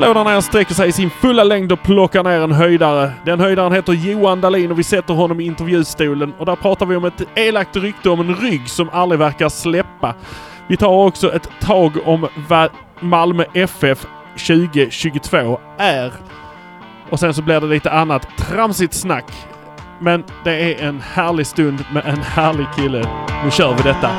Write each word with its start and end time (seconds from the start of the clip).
Hallå 0.00 0.14
där 0.14 0.24
nere 0.24 0.42
sträcker 0.42 0.74
sig 0.74 0.88
i 0.88 0.92
sin 0.92 1.10
fulla 1.10 1.44
längd 1.44 1.72
och 1.72 1.82
plockar 1.82 2.24
ner 2.24 2.40
en 2.40 2.52
höjdare. 2.52 3.12
Den 3.24 3.40
höjdaren 3.40 3.72
heter 3.72 3.92
Johan 3.92 4.40
Dahlin 4.40 4.70
och 4.70 4.78
vi 4.78 4.82
sätter 4.82 5.14
honom 5.14 5.40
i 5.40 5.44
intervjustolen. 5.44 6.32
Och 6.38 6.46
där 6.46 6.56
pratar 6.56 6.86
vi 6.86 6.96
om 6.96 7.04
ett 7.04 7.22
elakt 7.34 7.76
rykte 7.76 8.10
om 8.10 8.20
en 8.20 8.34
rygg 8.34 8.68
som 8.68 8.88
aldrig 8.92 9.18
verkar 9.18 9.48
släppa. 9.48 10.14
Vi 10.66 10.76
tar 10.76 10.88
också 10.88 11.32
ett 11.34 11.50
tag 11.60 11.92
om 12.04 12.28
vad 12.48 12.70
Malmö 13.00 13.44
FF 13.54 14.06
2022 14.46 15.60
är. 15.78 16.12
Och 17.10 17.20
sen 17.20 17.34
så 17.34 17.42
blir 17.42 17.60
det 17.60 17.66
lite 17.66 17.90
annat 17.90 18.28
tramsigt 18.38 18.94
snack. 18.94 19.32
Men 20.00 20.24
det 20.44 20.74
är 20.74 20.88
en 20.88 21.00
härlig 21.00 21.46
stund 21.46 21.84
med 21.92 22.06
en 22.06 22.22
härlig 22.22 22.66
kille. 22.76 23.04
Nu 23.44 23.50
kör 23.50 23.74
vi 23.74 23.82
detta. 23.82 24.10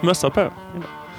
Mössa 0.00 0.30
på. 0.30 0.52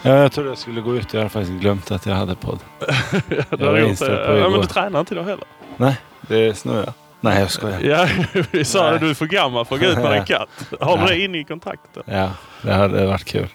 Ja, 0.01 0.11
jag 0.15 0.31
trodde 0.31 0.49
jag 0.49 0.57
skulle 0.57 0.81
gå 0.81 0.95
ut. 0.95 1.13
Jag 1.13 1.19
hade 1.19 1.29
faktiskt 1.29 1.61
glömt 1.61 1.91
att 1.91 2.05
jag 2.05 2.15
hade 2.15 2.35
podd. 2.35 2.59
Jag 3.49 3.57
var 3.71 3.77
inställd 3.77 4.25
på 4.27 4.37
Ja, 4.37 4.49
men 4.49 4.61
du 4.61 4.67
tränar 4.67 4.99
inte 4.99 5.13
idag 5.13 5.23
heller. 5.23 5.45
Nej, 5.77 5.97
det 6.21 6.57
snöar. 6.57 6.93
Nej, 7.19 7.39
jag 7.39 7.51
skojar. 7.51 7.79
Ja, 7.81 8.07
vi 8.51 8.65
sa 8.65 8.83
Nej. 8.83 8.91
det. 8.91 8.99
Du 9.05 9.09
är 9.09 9.13
för 9.13 9.25
gammal 9.25 9.65
för 9.65 9.75
att 9.75 9.81
gå 9.81 9.87
ut 9.87 9.97
med 9.97 10.17
en 10.19 10.25
katt. 10.25 10.49
Har 10.79 10.97
du 10.97 11.05
det 11.05 11.19
inne 11.19 11.37
i 11.39 11.43
kontraktet? 11.43 12.03
Ja, 12.05 12.29
det 12.61 12.73
hade 12.73 13.05
varit 13.05 13.25
kul. 13.25 13.47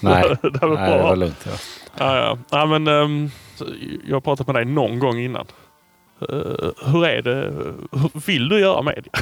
Nej, 0.00 0.36
det 0.42 0.66
varit 0.66 0.80
Nej 0.80 0.96
det 0.96 1.02
var 1.02 1.16
lugnt. 1.16 1.46
Ja. 1.46 1.52
Ja, 1.98 2.16
ja. 2.16 2.38
ja 2.50 2.78
men, 2.78 3.30
så 3.54 3.64
jag 4.06 4.16
har 4.16 4.20
pratat 4.20 4.46
med 4.46 4.56
dig 4.56 4.64
någon 4.64 4.98
gång 4.98 5.18
innan. 5.18 5.46
Eh, 6.20 6.90
hur 6.92 7.06
är 7.06 7.22
det? 7.22 7.52
Hur 7.92 8.26
vill 8.26 8.48
du 8.48 8.60
göra 8.60 8.82
media? 8.82 9.12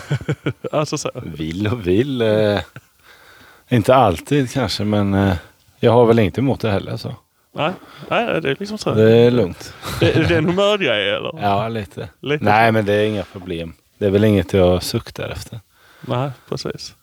alltså 0.72 0.98
så. 0.98 1.10
Vill 1.14 1.66
och 1.66 1.86
vill. 1.86 2.22
Eh, 2.22 2.60
inte 3.72 3.94
alltid 3.94 4.50
kanske, 4.52 4.84
men 4.84 5.14
eh, 5.14 5.34
jag 5.80 5.92
har 5.92 6.06
väl 6.06 6.18
inte 6.18 6.40
emot 6.40 6.60
det 6.60 6.70
heller. 6.70 6.96
Så. 6.96 7.14
Nej, 7.54 7.72
nej, 8.10 8.40
det 8.40 8.50
är 8.50 8.56
liksom 8.58 8.78
så. 8.78 8.94
Det 8.94 9.10
är 9.16 9.30
lugnt. 9.30 9.74
Det, 10.00 10.12
det 10.28 10.34
är 10.34 10.38
en 10.38 10.46
humörgrej 10.46 11.10
eller? 11.10 11.38
Ja, 11.42 11.68
lite. 11.68 12.08
Lite. 12.20 12.44
Nej, 12.44 12.72
men 12.72 12.84
det 12.84 12.92
är 12.92 13.04
inga 13.06 13.22
problem. 13.22 13.72
Det 13.98 14.06
är 14.06 14.10
väl 14.10 14.24
inget 14.24 14.52
jag 14.52 14.82
suktar 14.82 15.28
efter. 15.28 15.60
Nej, 16.00 16.30
precis. 16.48 16.94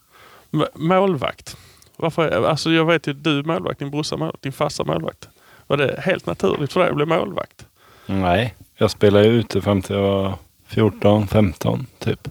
M- 0.53 0.65
målvakt. 0.75 1.57
Varför, 1.97 2.45
alltså 2.47 2.71
jag 2.71 2.85
vet 2.85 3.07
ju 3.07 3.13
du 3.13 3.39
är 3.39 3.43
målvakt, 3.43 3.79
din 3.79 3.91
brorsa 3.91 4.17
målvakt, 4.17 4.41
din 4.41 4.51
farsa 4.53 4.83
målvakt. 4.83 5.27
Var 5.67 5.77
det 5.77 5.99
helt 6.01 6.25
naturligt 6.25 6.73
för 6.73 6.79
dig 6.79 6.89
att 6.89 6.95
bli 6.95 7.05
målvakt? 7.05 7.65
Nej, 8.05 8.55
jag 8.77 8.91
spelade 8.91 9.25
ju 9.25 9.31
ute 9.31 9.61
fram 9.61 9.81
till 9.81 9.95
jag 9.95 10.01
var 10.03 10.33
14, 10.67 11.27
15 11.27 11.85
typ. 11.99 12.27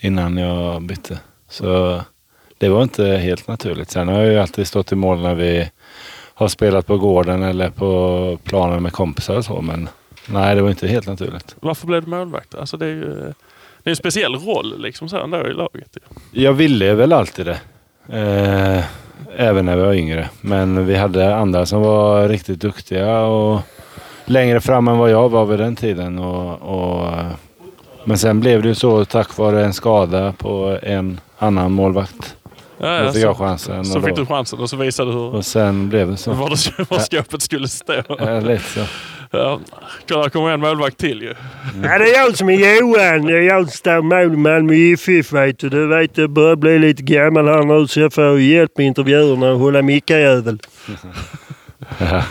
Innan 0.00 0.36
jag 0.36 0.82
bytte. 0.82 1.18
Så 1.48 2.00
det 2.60 2.68
var 2.68 2.82
inte 2.82 3.04
helt 3.04 3.48
naturligt. 3.48 3.90
Sen 3.90 4.08
har 4.08 4.20
jag 4.20 4.32
ju 4.32 4.38
alltid 4.38 4.66
stått 4.66 4.92
i 4.92 4.94
mål 4.94 5.20
när 5.20 5.34
vi 5.34 5.70
har 6.34 6.48
spelat 6.48 6.86
på 6.86 6.98
gården 6.98 7.42
eller 7.42 7.70
på 7.70 8.38
planen 8.44 8.82
med 8.82 8.92
kompisar 8.92 9.36
och 9.36 9.44
så. 9.44 9.60
Men 9.60 9.88
nej, 10.26 10.54
det 10.54 10.62
var 10.62 10.70
inte 10.70 10.88
helt 10.88 11.06
naturligt. 11.06 11.56
Varför 11.60 11.86
blev 11.86 12.04
du 12.04 12.10
målvakt? 12.10 12.54
Alltså 12.54 12.76
det 12.76 12.86
är 12.86 12.90
ju 12.90 13.32
det 13.82 13.88
är 13.88 13.90
en 13.90 13.96
speciell 13.96 14.34
roll 14.34 14.82
liksom 14.82 15.08
så 15.08 15.16
ändå 15.16 15.46
i 15.46 15.52
laget. 15.52 15.96
Jag 16.30 16.52
ville 16.52 16.94
väl 16.94 17.12
alltid 17.12 17.46
det. 17.46 17.60
Eh, 18.18 18.84
även 19.36 19.66
när 19.66 19.76
vi 19.76 19.82
var 19.82 19.94
yngre. 19.94 20.28
Men 20.40 20.86
vi 20.86 20.96
hade 20.96 21.36
andra 21.36 21.66
som 21.66 21.82
var 21.82 22.28
riktigt 22.28 22.60
duktiga 22.60 23.20
och 23.20 23.60
längre 24.24 24.60
fram 24.60 24.88
än 24.88 24.98
vad 24.98 25.10
jag 25.10 25.28
var 25.28 25.46
vid 25.46 25.58
den 25.58 25.76
tiden. 25.76 26.18
Och, 26.18 26.62
och, 26.62 27.06
eh, 27.06 27.26
men 28.04 28.18
sen 28.18 28.40
blev 28.40 28.62
det 28.62 28.68
ju 28.68 28.74
så 28.74 29.04
tack 29.04 29.38
vare 29.38 29.64
en 29.64 29.72
skada 29.72 30.32
på 30.32 30.78
en 30.82 31.20
annan 31.38 31.72
målvakt. 31.72 32.36
Ja, 32.82 33.02
ja, 33.04 33.12
så, 33.12 33.18
jag 33.18 33.36
chansen. 33.36 33.84
så 33.84 33.98
och, 33.98 34.04
fick 34.04 34.16
då, 34.16 34.22
du 34.22 34.26
chansen 34.26 34.58
och 34.58 34.70
så 34.70 34.76
visade 34.76 35.10
du 35.10 35.16
hur, 35.16 35.34
och 35.34 35.46
sen 35.46 35.88
blev 35.88 36.10
det 36.10 36.16
så. 36.16 36.32
var, 36.32 36.48
det, 36.48 36.90
var 36.90 36.98
skåpet 36.98 37.42
skulle 37.42 37.68
stå. 37.68 38.02
Ja, 38.18 38.40
lite 38.40 38.64
så. 38.64 38.80
Ja, 39.30 39.60
kolla, 40.08 40.22
där 40.22 40.30
kommer 40.30 40.50
en 40.50 40.60
målvakt 40.60 40.98
till 40.98 41.22
ju. 41.22 41.34
Ja, 41.82 41.98
det 41.98 42.04
är 42.04 42.18
jag 42.18 42.36
som 42.36 42.50
är 42.50 42.80
Johan. 42.80 43.26
Det 43.26 43.32
är 43.32 43.42
jag 43.42 43.68
som 43.68 43.76
står 43.76 44.02
mål 44.02 44.34
i 44.34 44.36
Malmö 44.36 44.74
FF 44.94 45.32
vet 45.32 45.58
du. 45.58 45.68
Du 45.68 45.86
vet, 45.86 46.18
jag 46.18 46.30
börjar 46.30 46.56
bli 46.56 46.78
lite 46.78 47.02
gammal 47.02 47.48
här 47.48 47.62
nu 47.62 47.86
så 47.86 48.00
jag 48.00 48.12
får 48.12 48.40
hjälp 48.40 48.78
med 48.78 48.86
intervjuerna 48.86 49.52
och 49.52 49.58
hålla 49.58 49.82
mickajävel. 49.82 50.58
Ja, 51.98 52.22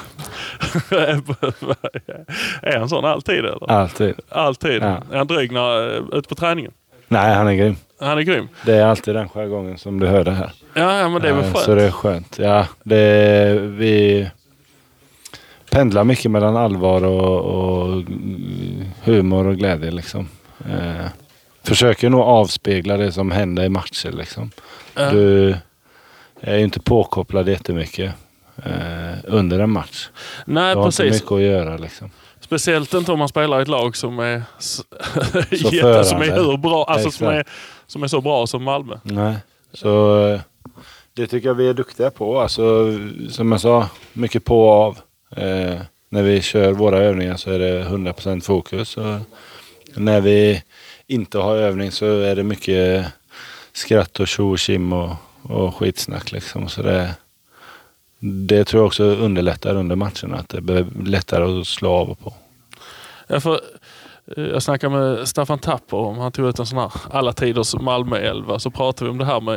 är 2.62 2.80
han 2.80 2.90
sån 2.90 3.06
alltid 3.06 3.36
eller? 3.40 3.72
alltid. 3.72 4.14
Alltid? 4.30 4.84
Ja. 4.84 5.04
Är 5.12 5.18
han 5.18 5.28
dryg 5.28 5.52
när, 5.52 5.96
eh, 5.96 6.04
ute 6.12 6.30
på 6.30 6.36
träningen? 6.36 6.72
Nej, 7.08 7.36
han 7.36 7.48
är 7.48 7.54
grym. 7.54 7.76
Han 8.00 8.18
är 8.18 8.22
grym. 8.22 8.48
Det 8.66 8.76
är 8.76 8.86
alltid 8.86 9.16
den 9.16 9.30
jargongen 9.30 9.78
som 9.78 10.00
du 10.00 10.08
hörde 10.08 10.32
här. 10.32 10.52
Ja, 10.74 11.00
ja 11.00 11.10
men 11.10 11.22
det 11.22 11.30
är 11.30 11.34
väl 11.34 11.44
Eh, 11.46 11.52
skönt. 11.54 11.66
Så 11.66 11.76
det 11.76 11.84
är 11.84 11.92
skönt. 11.92 12.40
Ja, 12.40 12.68
det, 12.84 13.60
vi 13.60 14.30
pendlar 15.72 16.04
mycket 16.04 16.32
mellan 16.32 16.58
allvar 16.58 17.04
och, 17.04 17.40
och 17.40 18.04
humor 19.04 19.48
och 19.48 19.56
glädje. 19.58 19.92
Liksom. 19.92 20.30
Eh, 20.70 21.06
försöker 21.64 22.10
nog 22.10 22.22
avspegla 22.22 22.98
det 22.98 23.12
som 23.12 23.32
händer 23.32 23.64
i 23.64 23.70
matcher. 23.70 24.12
Liksom. 24.12 24.52
Ja. 24.96 25.12
Du 25.12 25.56
är 26.42 26.58
ju 26.58 26.64
inte 26.64 26.80
påkopplad 26.80 27.50
jättemycket 27.50 28.14
eh, 28.66 29.18
under 29.24 29.60
en 29.60 29.70
match. 29.72 30.10
Nej, 30.46 30.74
Du 30.76 30.80
har 30.80 30.86
inte 30.88 30.98
precis. 31.04 31.22
mycket 31.22 31.32
att 31.32 31.42
göra. 31.42 31.78
Liksom. 31.78 32.10
Speciellt 32.40 32.94
inte 32.94 33.12
om 33.12 33.20
man 33.20 33.30
spelar 33.30 33.60
i 33.60 33.62
ett 33.62 33.68
lag 33.68 33.96
som 33.96 34.20
är, 34.20 34.44
som 36.04 36.22
är 36.22 36.36
hur 36.36 36.58
bra, 36.58 36.86
alltså 36.86 37.12
som 37.12 37.28
är. 37.28 37.44
Som 37.90 38.04
är 38.04 38.08
så 38.08 38.22
bra 38.22 38.48
som 38.48 38.64
Malmö. 38.64 38.98
Nej. 39.04 39.36
Så 39.74 40.24
eh, 40.28 40.42
det 41.14 41.28
tycker 41.28 41.48
jag 41.48 41.56
vi 41.56 41.70
är 41.70 41.74
duktiga 41.74 42.12
på. 42.12 42.40
Alltså, 42.40 42.94
som 43.30 43.52
jag 43.52 43.62
sa, 43.62 43.90
mycket 44.14 44.46
på 44.46 44.68
och 44.68 44.74
av. 44.74 45.00
Eh, 45.36 45.82
när 46.10 46.24
vi 46.24 46.42
kör 46.42 46.72
våra 46.72 46.98
övningar 46.98 47.36
så 47.36 47.52
är 47.52 47.60
det 47.60 47.84
100% 47.84 48.42
fokus. 48.42 48.98
Och 48.98 49.20
när 49.96 50.22
vi 50.22 50.64
inte 51.08 51.38
har 51.38 51.56
övning 51.56 51.92
så 51.92 52.06
är 52.06 52.36
det 52.36 52.44
mycket 52.44 53.06
skratt 53.74 54.20
och 54.20 54.28
tjo 54.28 54.52
och 54.52 54.60
tjim 54.60 54.94
och, 54.94 55.16
och 55.42 55.76
skitsnack. 55.76 56.32
Liksom. 56.32 56.70
Så 56.70 56.82
det, 56.82 57.16
det 58.20 58.64
tror 58.64 58.82
jag 58.82 58.88
också 58.88 59.04
underlättar 59.04 59.76
under 59.76 59.96
matcherna. 59.96 60.38
Att 60.38 60.50
det 60.50 60.62
blir 60.62 60.88
lättare 61.06 61.60
att 61.60 61.68
slå 61.68 61.92
av 61.92 62.10
och 62.10 62.20
på. 62.20 62.34
Ja, 63.28 63.40
för, 63.40 63.62
jag 64.38 64.64
snackade 64.64 64.96
med 64.96 65.28
Staffan 65.28 65.60
Tapper 65.60 65.98
om 65.98 66.18
han 66.18 66.32
tog 66.32 66.48
ut 66.48 66.60
en 66.60 66.66
sån 66.66 66.78
här 66.78 66.92
alla 67.12 67.34
tiders 67.34 67.76
Malmö-elva. 67.76 68.60
Så 68.60 68.72
pratade 68.72 69.06
vi 69.06 69.12
om 69.12 69.18
det 69.18 69.26
här 69.26 69.42
med, 69.42 69.56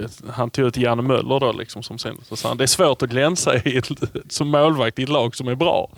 eh, 0.00 0.32
han 0.32 0.50
tog 0.50 0.66
ut 0.66 0.76
Janne 0.76 1.02
Möller 1.02 1.40
då 1.40 1.52
liksom 1.52 1.82
som 1.82 1.98
sen. 1.98 2.20
Så 2.28 2.36
sa 2.36 2.48
han, 2.48 2.56
det 2.56 2.64
är 2.64 2.66
svårt 2.66 3.02
att 3.02 3.10
glänsa 3.10 3.56
i 3.56 3.76
ett, 3.76 3.88
som 4.28 4.48
målvakt 4.48 4.98
i 4.98 5.02
ett 5.02 5.08
lag 5.08 5.36
som 5.36 5.48
är 5.48 5.54
bra. 5.54 5.90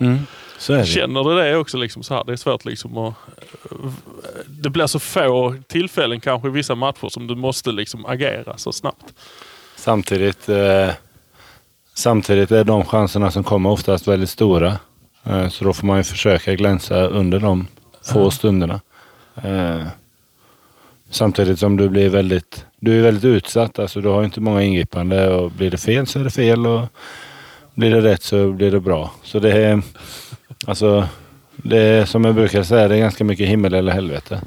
Så 0.57 0.73
är. 0.73 0.85
Känner 0.85 1.23
du 1.23 1.35
det 1.35 1.57
också 1.57 1.77
liksom 1.77 2.03
så 2.03 2.13
här? 2.13 2.23
Det 2.23 2.31
är 2.31 2.37
svårt 2.37 2.65
liksom 2.65 2.97
att... 2.97 3.13
Det 4.45 4.69
blir 4.69 4.87
så 4.87 4.99
få 4.99 5.55
tillfällen 5.67 6.19
kanske 6.19 6.47
i 6.47 6.51
vissa 6.51 6.75
matcher 6.75 7.09
som 7.09 7.27
du 7.27 7.35
måste 7.35 7.71
liksom 7.71 8.05
agera 8.05 8.57
så 8.57 8.71
snabbt. 8.71 9.13
Samtidigt, 9.75 10.49
eh, 10.49 10.89
samtidigt 11.93 12.51
är 12.51 12.63
de 12.63 12.85
chanserna 12.85 13.31
som 13.31 13.43
kommer 13.43 13.69
oftast 13.69 14.07
väldigt 14.07 14.29
stora. 14.29 14.77
Eh, 15.23 15.49
så 15.49 15.65
då 15.65 15.73
får 15.73 15.87
man 15.87 15.97
ju 15.97 16.03
försöka 16.03 16.53
glänsa 16.53 17.07
under 17.07 17.39
de 17.39 17.67
få 18.05 18.31
stunderna. 18.31 18.81
Eh, 19.43 19.81
samtidigt 21.09 21.59
som 21.59 21.77
du 21.77 21.89
blir 21.89 22.09
väldigt, 22.09 22.65
du 22.79 22.97
är 22.97 23.01
väldigt 23.01 23.25
utsatt. 23.25 23.79
Alltså 23.79 24.01
du 24.01 24.09
har 24.09 24.23
inte 24.23 24.41
många 24.41 24.63
ingripande 24.63 25.29
och 25.29 25.51
blir 25.51 25.71
det 25.71 25.77
fel 25.77 26.07
så 26.07 26.19
är 26.19 26.23
det 26.23 26.29
fel 26.29 26.67
och 26.67 26.81
blir 27.73 27.91
det 27.91 28.01
rätt 28.01 28.23
så 28.23 28.51
blir 28.51 28.71
det 28.71 28.79
bra. 28.79 29.11
Så 29.23 29.39
det 29.39 29.51
är, 29.51 29.81
alltså, 30.65 31.07
det 31.55 31.77
är 31.77 32.05
som 32.05 32.25
jag 32.25 32.35
brukar 32.35 32.63
säga, 32.63 32.87
det 32.87 32.95
är 32.95 32.99
ganska 32.99 33.23
mycket 33.23 33.47
himmel 33.47 33.73
eller 33.73 33.91
helvete. 33.91 34.41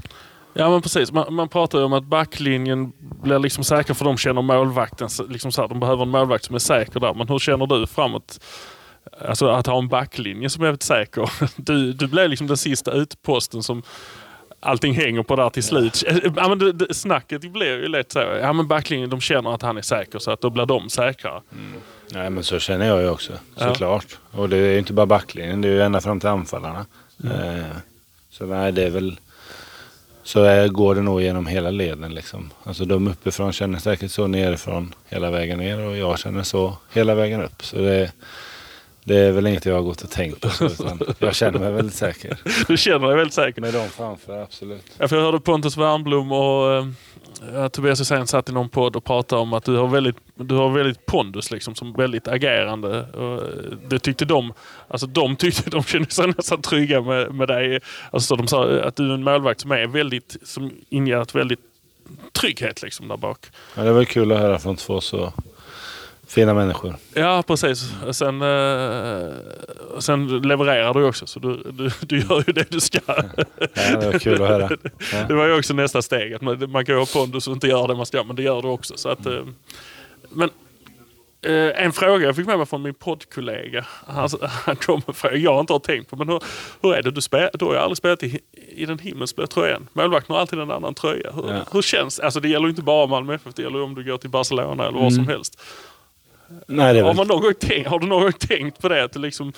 Ja 0.52 0.70
men 0.70 0.82
precis. 0.82 1.12
Man, 1.12 1.34
man 1.34 1.48
pratar 1.48 1.78
ju 1.78 1.84
om 1.84 1.92
att 1.92 2.04
backlinjen 2.04 2.92
blir 2.98 3.38
liksom 3.38 3.64
säker 3.64 3.94
för 3.94 4.04
de 4.04 4.16
känner 4.16 4.42
målvakten. 4.42 5.08
Liksom 5.28 5.52
så 5.52 5.60
här, 5.60 5.68
de 5.68 5.80
behöver 5.80 6.02
en 6.02 6.08
målvakt 6.08 6.44
som 6.44 6.54
är 6.54 6.58
säker 6.58 7.00
där. 7.00 7.14
Men 7.14 7.28
hur 7.28 7.38
känner 7.38 7.66
du 7.66 7.86
framåt? 7.86 8.40
Alltså 9.26 9.48
att 9.48 9.66
ha 9.66 9.78
en 9.78 9.88
backlinje 9.88 10.50
som 10.50 10.62
är 10.62 10.66
väldigt 10.66 10.82
säker. 10.82 11.30
Du, 11.56 11.92
du 11.92 12.06
blir 12.06 12.28
liksom 12.28 12.46
den 12.46 12.56
sista 12.56 12.92
utposten 12.92 13.62
som 13.62 13.82
allting 14.60 14.94
hänger 14.94 15.22
på 15.22 15.36
där 15.36 15.50
till 15.50 15.62
slut. 15.64 16.04
Ja, 16.36 16.48
men 16.48 16.58
det, 16.58 16.72
det, 16.72 16.94
snacket 16.94 17.52
blir 17.52 17.66
ju 17.80 17.88
lätt 17.88 18.12
så. 18.12 18.18
Ja 18.18 18.52
men 18.52 18.68
backlinjen 18.68 19.10
de 19.10 19.20
känner 19.20 19.54
att 19.54 19.62
han 19.62 19.76
är 19.76 19.82
säker 19.82 20.18
så 20.18 20.30
att 20.30 20.40
då 20.40 20.50
blir 20.50 20.66
de 20.66 20.90
säkrare. 20.90 21.40
Nej 22.12 22.30
men 22.30 22.44
så 22.44 22.58
känner 22.58 22.86
jag 22.86 23.00
ju 23.02 23.08
också 23.08 23.32
Ja. 23.56 23.68
såklart. 23.68 24.18
Och 24.30 24.48
det 24.48 24.56
är 24.56 24.72
ju 24.72 24.78
inte 24.78 24.92
bara 24.92 25.06
backlinjen, 25.06 25.60
det 25.60 25.68
är 25.68 25.72
ju 25.72 25.82
ända 25.82 26.00
fram 26.00 26.20
till 26.20 26.28
anfallarna. 26.28 26.86
Mm. 27.24 27.58
Eh, 27.58 27.64
så 28.30 28.46
nej 28.46 28.72
det 28.72 28.84
är 28.84 28.90
väl 28.90 29.16
så 30.22 30.42
är, 30.42 30.68
går 30.68 30.94
det 30.94 31.02
nog 31.02 31.22
genom 31.22 31.46
hela 31.46 31.70
leden 31.70 32.14
liksom. 32.14 32.50
Alltså 32.64 32.84
de 32.84 33.08
uppifrån 33.08 33.52
känner 33.52 33.78
säkert 33.78 34.10
så 34.10 34.26
nerifrån 34.26 34.94
hela 35.08 35.30
vägen 35.30 35.58
ner 35.58 35.80
och 35.80 35.96
jag 35.96 36.18
känner 36.18 36.42
så 36.42 36.76
hela 36.92 37.14
vägen 37.14 37.42
upp. 37.42 37.64
Så 37.64 37.76
det, 37.76 38.12
det 39.08 39.16
är 39.16 39.32
väl 39.32 39.46
inget 39.46 39.66
jag 39.66 39.74
har 39.74 39.82
gått 39.82 40.02
och 40.02 40.10
tänkt 40.10 40.40
på. 40.40 40.64
Utan 40.64 41.00
jag 41.18 41.34
känner 41.34 41.58
mig 41.58 41.72
väldigt 41.72 41.94
säker. 41.94 42.38
Du 42.68 42.76
känner 42.76 43.06
dig 43.06 43.16
väldigt 43.16 43.34
säker. 43.34 43.60
Med 43.60 43.74
dem 43.74 43.88
framför, 43.88 44.42
absolut. 44.42 44.82
Ja, 44.98 45.08
för 45.08 45.16
jag 45.16 45.22
hörde 45.22 45.40
Pontus 45.40 45.76
Wernbloom 45.76 46.32
och 46.32 46.72
eh, 47.54 47.68
Tobias 47.68 48.00
Hysén 48.00 48.26
satt 48.26 48.48
i 48.48 48.52
någon 48.52 48.68
podd 48.68 48.96
och 48.96 49.04
pratade 49.04 49.42
om 49.42 49.52
att 49.52 49.64
du 49.64 49.76
har 49.76 49.86
väldigt, 49.86 50.16
du 50.34 50.54
har 50.54 50.70
väldigt 50.70 51.06
pondus 51.06 51.50
liksom, 51.50 51.74
som 51.74 51.92
väldigt 51.92 52.28
agerande. 52.28 53.02
Och, 53.02 53.42
eh, 53.42 53.48
det 53.88 53.98
tyckte 53.98 54.24
de, 54.24 54.52
alltså 54.88 55.06
de 55.06 55.36
tyckte 55.36 55.70
de 55.70 55.82
kände 55.82 56.10
sig 56.10 56.26
nästan 56.26 56.62
trygga 56.62 57.00
med, 57.00 57.34
med 57.34 57.48
dig. 57.48 57.80
Alltså 58.10 58.36
de 58.36 58.46
sa 58.46 58.80
att 58.80 58.96
du 58.96 59.10
är 59.10 59.14
en 59.14 59.22
målvakt 59.22 59.60
som 59.60 59.70
är 59.70 59.86
väldigt, 59.86 60.36
som 60.42 60.70
inger 60.88 61.22
ett 61.22 61.34
väldigt 61.34 61.60
trygghet 62.32 62.82
liksom 62.82 63.08
där 63.08 63.16
bak. 63.16 63.46
Ja, 63.74 63.82
det 63.82 63.92
var 63.92 64.04
kul 64.04 64.32
att 64.32 64.38
höra 64.38 64.58
från 64.58 64.76
två 64.76 65.00
så 65.00 65.32
fina 66.28 66.54
människor. 66.54 66.96
Ja, 67.14 67.42
precis. 67.46 67.92
Sen, 68.12 68.42
eh, 68.42 69.28
sen 69.98 70.28
levererar 70.42 70.94
du 70.94 71.04
också, 71.04 71.26
så 71.26 71.38
du, 71.40 71.62
du, 71.72 71.90
du 72.00 72.18
gör 72.18 72.44
ju 72.46 72.52
det 72.52 72.70
du 72.70 72.80
ska. 72.80 72.98
Ja, 73.06 73.22
det 74.00 74.06
var 74.12 74.18
kul 74.18 74.42
att 74.42 74.48
höra. 74.48 74.68
Ja. 75.12 75.24
Det 75.28 75.34
var 75.34 75.46
ju 75.46 75.58
också 75.58 75.74
nästa 75.74 76.02
steg. 76.02 76.34
Att 76.34 76.42
man, 76.42 76.70
man 76.70 76.84
kan 76.84 76.94
ju 76.94 76.98
ha 76.98 77.06
pondus 77.06 77.48
och 77.48 77.52
inte 77.54 77.66
göra 77.68 77.86
det 77.86 77.94
man 77.94 78.06
ska, 78.06 78.24
men 78.24 78.36
det 78.36 78.42
gör 78.42 78.62
du 78.62 78.68
också. 78.68 78.96
Så 78.96 79.08
att, 79.08 79.26
eh, 79.26 79.40
men 80.30 80.50
eh, 81.42 81.84
en 81.84 81.92
fråga 81.92 82.26
jag 82.26 82.36
fick 82.36 82.46
med 82.46 82.58
mig 82.58 82.66
från 82.66 82.82
min 82.82 82.94
poddkollega. 82.94 83.84
Han, 84.06 84.28
han 84.64 84.76
kom 84.76 85.02
med 85.06 85.16
fråga 85.16 85.36
jag 85.36 85.60
inte 85.60 85.72
har 85.72 85.80
tänkt 85.80 86.10
på. 86.10 86.16
Men 86.16 86.28
hur, 86.28 86.42
hur 86.82 86.94
är 86.94 87.02
det? 87.02 87.10
Du, 87.10 87.20
spel, 87.20 87.48
du 87.54 87.64
har 87.64 87.72
ju 87.72 87.78
aldrig 87.78 87.96
spelat 87.96 88.22
i, 88.22 88.40
i 88.68 88.86
den 88.86 88.98
himmelsblå 88.98 89.46
tröjan. 89.46 89.88
Målvakten 89.92 90.34
har 90.34 90.40
alltid 90.40 90.58
en 90.58 90.70
annan 90.70 90.94
tröja. 90.94 91.32
Hur, 91.32 91.48
Ja. 91.54 91.60
hur 91.72 91.82
känns 91.82 92.20
Alltså 92.20 92.40
det 92.40 92.48
gäller 92.48 92.64
ju 92.66 92.70
inte 92.70 92.82
bara 92.82 93.06
Malmö 93.06 93.34
FF, 93.34 93.54
det 93.54 93.62
gäller 93.62 93.78
ju 93.78 93.84
om 93.84 93.94
du 93.94 94.04
går 94.04 94.18
till 94.18 94.30
Barcelona 94.30 94.86
eller 94.88 94.98
vad 94.98 95.12
som 95.14 95.28
helst. 95.28 95.60
Nej, 96.66 96.92
det 96.94 96.98
är 97.00 97.04
Har, 97.04 97.14
man 97.14 97.26
någon 97.26 97.42
gång 97.42 97.54
tänkt, 97.54 97.88
har 97.88 97.98
du 97.98 98.06
någon 98.06 98.22
gång 98.22 98.32
tänkt 98.32 98.80
på 98.80 98.88
det? 98.88 99.04
Att 99.04 99.16
liksom, 99.16 99.52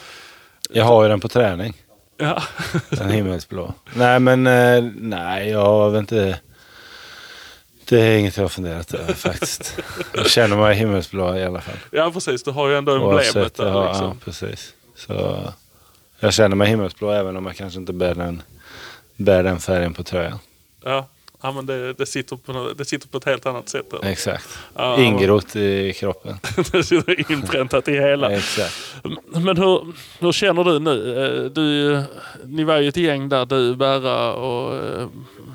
jag 0.71 0.85
har 0.85 1.03
ju 1.03 1.09
den 1.09 1.21
på 1.21 1.29
träning. 1.29 1.75
ja. 2.17 2.43
Den 2.91 3.11
himmelsblå. 3.11 3.75
Nej 3.95 4.21
men 4.21 4.47
eh, 4.47 4.85
nej 4.97 5.49
jag 5.51 5.65
har 5.65 5.99
inte. 5.99 6.39
Det 7.89 8.01
är 8.01 8.19
inget 8.19 8.37
jag 8.37 8.45
har 8.45 8.49
funderat 8.49 8.95
över 8.95 9.15
faktiskt. 9.15 9.79
Jag 10.15 10.27
känner 10.31 10.57
mig 10.57 10.75
himmelsblå 10.75 11.37
i 11.37 11.45
alla 11.45 11.61
fall. 11.61 11.77
ja, 11.91 12.11
precis. 12.11 12.43
Du 12.43 12.51
har 12.51 12.69
ju 12.69 12.77
ändå 12.77 12.93
emblemet 12.95 13.35
där. 13.35 13.87
Liksom. 13.89 14.07
ja 14.07 14.17
precis. 14.25 14.75
Så 14.97 15.39
jag 16.21 16.35
känner 16.35 16.57
mig 16.57 16.69
himmelsblå 16.69 17.11
även 17.11 17.37
om 17.37 17.47
jag 17.47 17.57
kanske 17.57 17.79
inte 17.81 17.93
bär 17.93 18.15
den, 18.15 18.43
bär 19.17 19.43
den 19.43 19.59
färgen 19.59 19.95
på 19.95 20.03
tröjan. 20.03 20.39
Ja, 20.85 21.07
ja 21.43 21.53
men 21.53 21.67
det, 21.67 21.93
det, 21.93 22.07
sitter 22.07 22.37
på, 22.37 22.73
det 22.79 22.85
sitter 22.85 23.09
på 23.09 23.19
ett 23.19 23.25
helt 23.25 23.47
annat 23.47 23.69
sätt. 23.69 23.91
Där. 23.91 24.09
Exakt. 24.11 24.49
Ja, 24.77 24.99
Ingrott 25.01 25.57
i 25.57 25.93
kroppen. 25.93 26.39
det 26.73 26.83
sitter 26.85 27.33
inpräntat 27.33 27.89
i 27.89 27.93
hela. 27.93 28.31
Exakt. 28.33 28.97
Men 29.27 29.57
hur, 29.57 29.87
hur 30.21 30.33
känner 30.33 30.65
du 30.65 30.79
nu? 30.79 31.25
Eh, 31.45 31.45
Du, 31.51 32.03
ni 32.45 32.65
var 32.65 32.77
ju 32.77 32.89
ett 32.89 32.97
gäng 32.97 33.29
där, 33.29 33.47
du, 33.47 33.77
Berra 33.77 34.33
och 34.33 34.75
eh, 34.75 35.07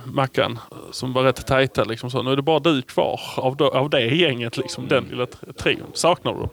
Mackan, 0.05 0.59
som 0.91 1.13
var 1.13 1.23
rätt 1.23 1.47
tajta. 1.47 1.83
Liksom 1.83 2.09
så. 2.11 2.21
Nu 2.23 2.31
är 2.31 2.35
det 2.35 2.41
bara 2.41 2.59
du 2.59 2.81
kvar 2.81 3.19
av, 3.37 3.63
av 3.63 3.89
det 3.89 4.01
gänget, 4.05 4.57
liksom, 4.57 4.87
den 4.87 5.03
lilla 5.09 5.25
t- 5.25 5.37
trion. 5.57 5.87
Saknar 5.93 6.33
du 6.33 6.39
dem? 6.39 6.49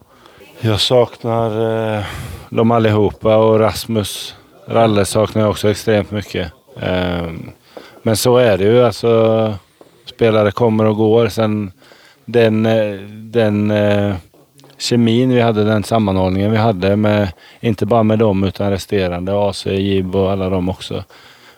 Jag 0.61 0.81
saknar 0.81 1.97
eh, 1.99 2.05
dem 2.51 2.71
allihopa 2.71 3.37
och 3.37 3.59
Rasmus 3.61 4.35
Ralle 4.69 5.05
saknar 5.05 5.43
jag 5.43 5.51
också 5.51 5.71
extremt 5.71 6.11
mycket. 6.11 6.53
Ehm, 6.81 7.51
men 8.03 8.17
så 8.17 8.37
är 8.37 8.59
det 8.59 8.65
ju. 8.65 8.85
Alltså, 8.85 9.55
spelare 10.07 10.51
kommer 10.51 10.85
och 10.85 10.97
går. 10.97 11.29
Sen 11.29 11.73
den, 12.25 12.67
eh, 12.67 13.01
den 13.11 13.71
eh, 13.71 14.15
kemin 14.79 15.31
vi 15.31 15.41
hade, 15.41 15.65
den 15.65 15.85
sammanhållningen 15.85 16.51
vi 16.51 16.57
hade 16.57 16.97
med, 16.97 17.33
inte 17.61 17.87
bara 17.87 18.03
med 18.03 18.19
dem 18.19 18.45
utan 18.45 18.71
resterande, 18.71 19.49
AC, 19.49 19.67
Jib 19.67 20.17
och 20.17 20.31
alla 20.33 20.49
dem 20.51 20.69
också, 20.69 21.05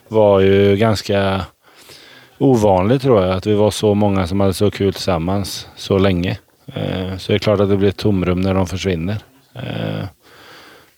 var 0.07 0.39
ju 0.39 0.75
ganska 0.77 1.41
ovanligt 2.37 3.01
tror 3.01 3.21
jag. 3.21 3.31
Att 3.35 3.45
vi 3.45 3.53
var 3.53 3.71
så 3.71 3.93
många 3.93 4.27
som 4.27 4.39
hade 4.39 4.53
så 4.53 4.71
kul 4.71 4.93
tillsammans 4.93 5.67
så 5.75 5.97
länge. 5.97 6.37
Eh, 6.73 7.17
Så 7.17 7.31
det 7.31 7.35
är 7.35 7.39
klart 7.39 7.59
att 7.59 7.69
det 7.69 7.77
blir 7.77 7.89
ett 7.89 7.97
tomrum 7.97 8.41
när 8.41 8.53
de 8.53 8.67
försvinner. 8.67 9.17
eh, 9.53 10.03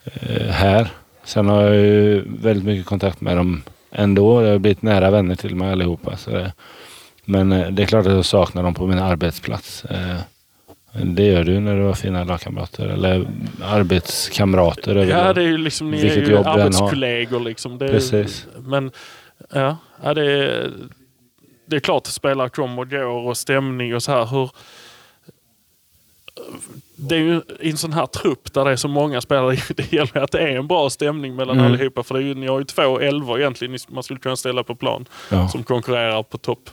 eh 0.05 0.47
Här. 0.49 0.89
Sen 1.23 1.47
har 1.47 1.61
jag 1.61 1.75
ju 1.75 2.23
väldigt 2.41 2.65
mycket 2.65 2.85
kontakt 2.85 3.21
med 3.21 3.37
dem 3.37 3.61
ändå. 3.91 4.43
Jag 4.43 4.51
har 4.51 4.57
blivit 4.59 4.81
nära 4.81 5.11
vänner 5.11 5.35
till 5.35 5.55
mig 5.55 5.71
allihopa. 5.71 6.17
Så 6.17 6.29
det, 6.29 6.53
men 7.25 7.51
eh, 7.51 7.67
det 7.71 7.83
är 7.83 7.87
klart 7.87 8.05
att 8.05 8.13
jag 8.13 8.25
saknar 8.25 8.63
dem 8.63 8.73
på 8.73 8.87
min 8.87 8.99
arbetsplats. 8.99 9.85
Eh, 9.85 10.17
Det 11.03 11.23
gör 11.23 11.43
du 11.43 11.59
när 11.59 11.75
du 11.75 11.83
har 11.83 11.93
fina 11.93 12.23
lagkamrater 12.23 12.85
eller 12.87 13.27
arbetskamrater. 13.63 14.95
Ja, 14.95 15.33
det 15.33 15.41
är 15.41 15.47
ju 15.47 15.57
liksom, 15.57 15.91
ni 15.91 16.07
är 16.07 16.15
ju 16.15 16.37
arbetskollegor. 16.37 17.39
Liksom. 17.39 17.77
Det 17.77 17.85
är, 17.85 17.89
Precis. 17.89 18.47
Men 18.59 18.91
ja, 19.53 19.77
ja 20.03 20.13
det, 20.13 20.31
är, 20.31 20.71
det 21.65 21.75
är 21.75 21.79
klart 21.79 22.07
att 22.07 22.13
spelare 22.13 22.49
kommer 22.49 22.81
och 22.81 22.89
går 22.89 23.27
och 23.27 23.37
stämning 23.37 23.95
och 23.95 24.03
så 24.03 24.11
här. 24.11 24.25
Hur, 24.25 24.49
det 26.99 27.15
är 27.15 27.19
ju 27.19 27.41
i 27.59 27.69
en 27.71 27.77
sån 27.77 27.93
här 27.93 28.05
trupp 28.05 28.53
där 28.53 28.65
det 28.65 28.71
är 28.71 28.75
så 28.75 28.87
många 28.87 29.21
spelare, 29.21 29.57
det 29.75 29.93
gäller 29.93 30.17
att 30.17 30.31
det 30.31 30.39
är 30.39 30.57
en 30.57 30.67
bra 30.67 30.89
stämning 30.89 31.35
mellan 31.35 31.59
Mm. 31.59 31.73
allihopa. 31.73 32.03
För 32.03 32.13
det 32.15 32.21
är 32.21 32.23
ju, 32.23 32.33
ni 32.35 32.47
har 32.47 32.59
ju 32.59 32.65
två 32.65 32.99
elvor 32.99 33.39
egentligen 33.39 33.77
man 33.89 34.03
skulle 34.03 34.19
kunna 34.19 34.35
ställa 34.35 34.63
på 34.63 34.75
plan 34.75 35.05
Ja. 35.31 35.49
som 35.49 35.63
konkurrerar 35.63 36.23
på 36.23 36.37
topp 36.37 36.69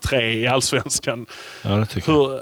tre 0.00 0.32
i 0.32 0.46
allsvenskan. 0.46 1.26
ja. 1.64 1.70
Hur, 2.06 2.40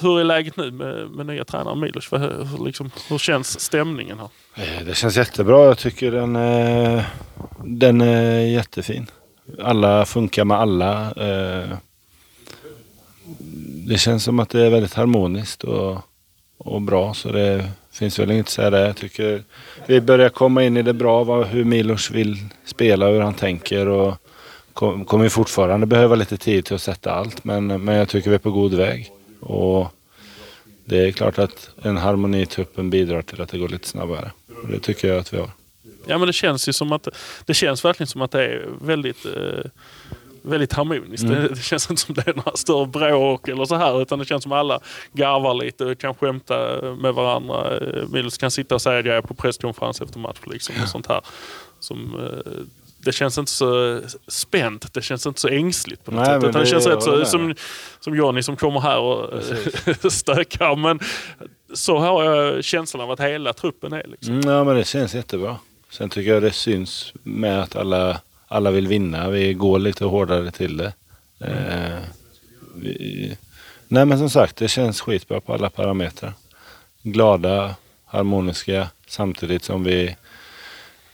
hur 0.00 0.20
är 0.20 0.24
läget 0.24 0.56
nu 0.56 0.70
med, 0.70 1.10
med 1.10 1.26
nya 1.26 1.44
tränaren 1.44 1.80
Milos? 1.80 2.12
Hur, 2.12 2.18
hur, 2.18 2.64
liksom, 2.64 2.90
hur 3.08 3.18
känns 3.18 3.60
stämningen 3.60 4.18
här? 4.18 4.28
Eh, 4.64 4.84
Det 4.86 4.94
känns 4.96 5.16
jättebra. 5.16 5.64
Jag 5.64 5.78
tycker 5.78 6.12
den, 6.12 6.36
eh, 6.36 7.02
den 7.64 8.00
är 8.00 8.40
jättefin. 8.40 9.06
Alla 9.62 10.04
funkar 10.04 10.44
med 10.44 10.56
alla. 10.58 11.10
eh. 11.10 11.68
Det 13.86 13.98
känns 13.98 14.24
som 14.24 14.38
att 14.40 14.48
det 14.50 14.60
är 14.66 14.70
väldigt 14.70 14.94
harmoniskt 14.94 15.64
och, 15.64 15.98
och 16.58 16.82
bra. 16.82 17.14
Så 17.14 17.32
det 17.32 17.70
finns 17.92 18.18
väl 18.18 18.30
inget 18.30 18.46
att 18.46 18.50
säga 18.50 18.70
där. 18.70 18.86
Jag 18.86 18.96
tycker 18.96 19.42
vi 19.86 20.00
börjar 20.00 20.28
komma 20.28 20.62
in 20.64 20.76
i 20.76 20.82
det 20.82 20.92
bra. 20.92 21.24
Vad, 21.24 21.46
hur 21.46 21.64
Milos 21.64 22.10
vill 22.10 22.36
spela, 22.64 23.08
hur 23.08 23.20
han 23.20 23.34
tänker. 23.34 23.88
Och 23.88 24.14
kom- 24.72 25.04
kommer 25.04 25.28
fortfarande 25.28 25.86
behöva 25.86 26.14
lite 26.14 26.36
tid 26.36 26.64
till 26.64 26.74
att 26.74 26.82
sätta 26.82 27.12
allt. 27.12 27.44
Men, 27.44 27.66
men 27.84 27.94
jag 27.94 28.08
tycker 28.08 28.30
vi 28.30 28.34
är 28.34 28.38
på 28.38 28.50
god 28.50 28.74
väg. 28.74 29.10
Och 29.40 29.86
det 30.84 31.06
är 31.08 31.12
klart 31.12 31.38
att 31.38 31.70
en 31.82 31.96
harmoni 31.96 32.42
i 32.42 32.46
truppen 32.46 32.90
bidrar 32.90 33.22
till 33.22 33.40
att 33.40 33.48
det 33.48 33.58
går 33.58 33.68
lite 33.68 33.88
snabbare. 33.88 34.30
Och 34.62 34.68
det 34.68 34.80
tycker 34.80 35.08
jag 35.08 35.18
att 35.18 35.32
vi 35.34 35.38
har. 35.38 35.50
Ja 36.06 36.18
men 36.18 36.26
det 36.26 36.32
känns 36.32 36.68
ju 36.68 36.72
som 36.72 36.92
att 36.92 37.08
det 37.46 37.54
känns 37.54 37.84
verkligen 37.84 38.06
som 38.08 38.22
att 38.22 38.30
det 38.30 38.44
är 38.44 38.66
väldigt, 38.80 39.24
eh, 39.26 39.70
väldigt 40.48 40.72
harmoniskt. 40.72 41.24
Mm. 41.24 41.42
Det, 41.42 41.48
det 41.48 41.62
känns 41.62 41.90
inte 41.90 42.02
som 42.02 42.14
det 42.14 42.28
är 42.28 42.34
några 42.34 42.56
större 42.56 42.86
bråk 42.86 43.48
eller 43.48 43.64
så 43.64 43.74
här 43.76 44.02
utan 44.02 44.18
det 44.18 44.24
känns 44.24 44.42
som 44.42 44.52
alla 44.52 44.80
garvar 45.12 45.54
lite 45.54 45.84
och 45.84 45.98
kan 45.98 46.14
skämta 46.14 46.82
med 47.00 47.14
varandra. 47.14 47.76
Eh, 47.76 48.08
Milos 48.12 48.38
kan 48.38 48.50
sitta 48.50 48.74
och 48.74 48.82
säga 48.82 48.98
att 48.98 49.06
jag 49.06 49.16
är 49.16 49.22
på 49.22 49.34
presskonferens 49.34 50.00
efter 50.00 50.18
match 50.18 50.38
liksom 50.46 50.74
och 50.82 50.88
sånt 50.88 51.06
här. 51.06 51.20
Som, 51.80 52.14
eh, 52.24 52.52
det 53.00 53.12
känns 53.12 53.38
inte 53.38 53.50
så 53.52 54.00
spänt, 54.28 54.94
det 54.94 55.02
känns 55.02 55.26
inte 55.26 55.40
så 55.40 55.48
ängsligt 55.48 56.04
på 56.04 56.10
något 56.10 56.26
Nej, 56.26 56.40
sätt. 56.40 56.48
Utan 56.48 56.52
det, 56.52 56.58
det- 56.60 56.66
känns 56.66 56.86
rätt 56.86 57.02
så, 57.02 57.24
som, 57.24 57.54
som 58.00 58.16
Johnny 58.16 58.42
som 58.42 58.56
kommer 58.56 58.80
här 58.80 58.98
och 58.98 59.42
stökar. 60.12 60.76
Men 60.76 61.00
så 61.74 61.98
har 61.98 62.24
jag 62.24 62.64
känslan 62.64 63.02
av 63.02 63.10
att 63.10 63.20
hela 63.20 63.52
truppen 63.52 63.92
är. 63.92 64.06
Liksom. 64.08 64.34
Mm, 64.34 64.48
ja 64.50 64.64
men 64.64 64.76
det 64.76 64.84
känns 64.86 65.14
jättebra. 65.14 65.56
Sen 65.90 66.08
tycker 66.10 66.34
jag 66.34 66.42
det 66.42 66.52
syns 66.52 67.12
med 67.22 67.62
att 67.62 67.76
alla, 67.76 68.20
alla 68.48 68.70
vill 68.70 68.88
vinna. 68.88 69.30
Vi 69.30 69.54
går 69.54 69.78
lite 69.78 70.04
hårdare 70.04 70.50
till 70.50 70.76
det. 70.76 70.92
Eh, 71.40 71.98
vi, 72.74 73.36
nej 73.88 74.04
men 74.04 74.18
som 74.18 74.30
sagt, 74.30 74.56
det 74.56 74.68
känns 74.68 75.00
skitbra 75.00 75.40
på 75.40 75.54
alla 75.54 75.70
parametrar. 75.70 76.32
Glada, 77.02 77.74
harmoniska 78.04 78.88
samtidigt 79.06 79.64
som 79.64 79.84
vi 79.84 80.16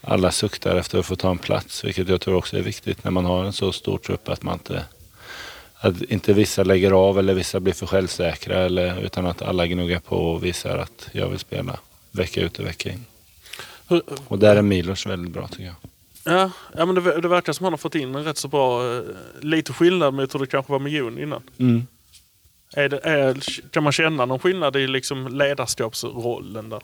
alla 0.01 0.31
suktar 0.31 0.75
efter 0.75 0.99
att 0.99 1.05
få 1.05 1.15
ta 1.15 1.31
en 1.31 1.37
plats. 1.37 1.83
Vilket 1.83 2.09
jag 2.09 2.21
tror 2.21 2.35
också 2.35 2.57
är 2.57 2.61
viktigt 2.61 3.03
när 3.03 3.11
man 3.11 3.25
har 3.25 3.45
en 3.45 3.53
så 3.53 3.71
stor 3.71 3.97
trupp 3.97 4.29
att 4.29 4.43
man 4.43 4.53
inte 4.53 4.85
att 5.77 6.01
inte 6.01 6.33
vissa 6.33 6.63
lägger 6.63 6.91
av 6.91 7.19
eller 7.19 7.33
vissa 7.33 7.59
blir 7.59 7.73
för 7.73 7.85
självsäkra 7.85 8.57
eller, 8.57 9.01
utan 9.01 9.25
att 9.25 9.41
alla 9.41 9.67
gnuggar 9.67 9.99
på 9.99 10.17
och 10.17 10.43
visar 10.43 10.77
att 10.77 11.09
jag 11.11 11.29
vill 11.29 11.39
spela 11.39 11.79
vecka 12.11 12.41
ut 12.41 12.59
och 12.59 12.65
vecka 12.65 12.89
in. 12.91 13.05
Och 14.27 14.39
där 14.39 14.55
är 14.55 14.61
Milos 14.61 15.05
väldigt 15.05 15.31
bra 15.31 15.47
tycker 15.47 15.63
jag. 15.63 15.75
Ja, 16.25 16.51
ja 16.77 16.85
men 16.85 16.95
det, 16.95 17.21
det 17.21 17.27
verkar 17.27 17.53
som 17.53 17.63
han 17.63 17.73
har 17.73 17.77
fått 17.77 17.95
in 17.95 18.15
en 18.15 18.23
rätt 18.23 18.37
så 18.37 18.47
bra, 18.47 18.95
eh, 18.95 19.01
lite 19.41 19.73
skillnad 19.73 20.13
mot 20.13 20.35
hur 20.35 20.39
det 20.39 20.47
kanske 20.47 20.71
var 20.71 20.79
med 20.79 20.91
Jon 20.91 21.19
innan. 21.19 21.41
Är 22.73 22.89
det, 22.89 22.99
är, 23.03 23.37
kan 23.71 23.83
man 23.83 23.93
känna 23.93 24.25
någon 24.25 24.39
skillnad 24.39 24.75
i 24.75 24.87
liksom 24.87 25.27
ledarskapsrollen 25.27 26.69
där? 26.69 26.81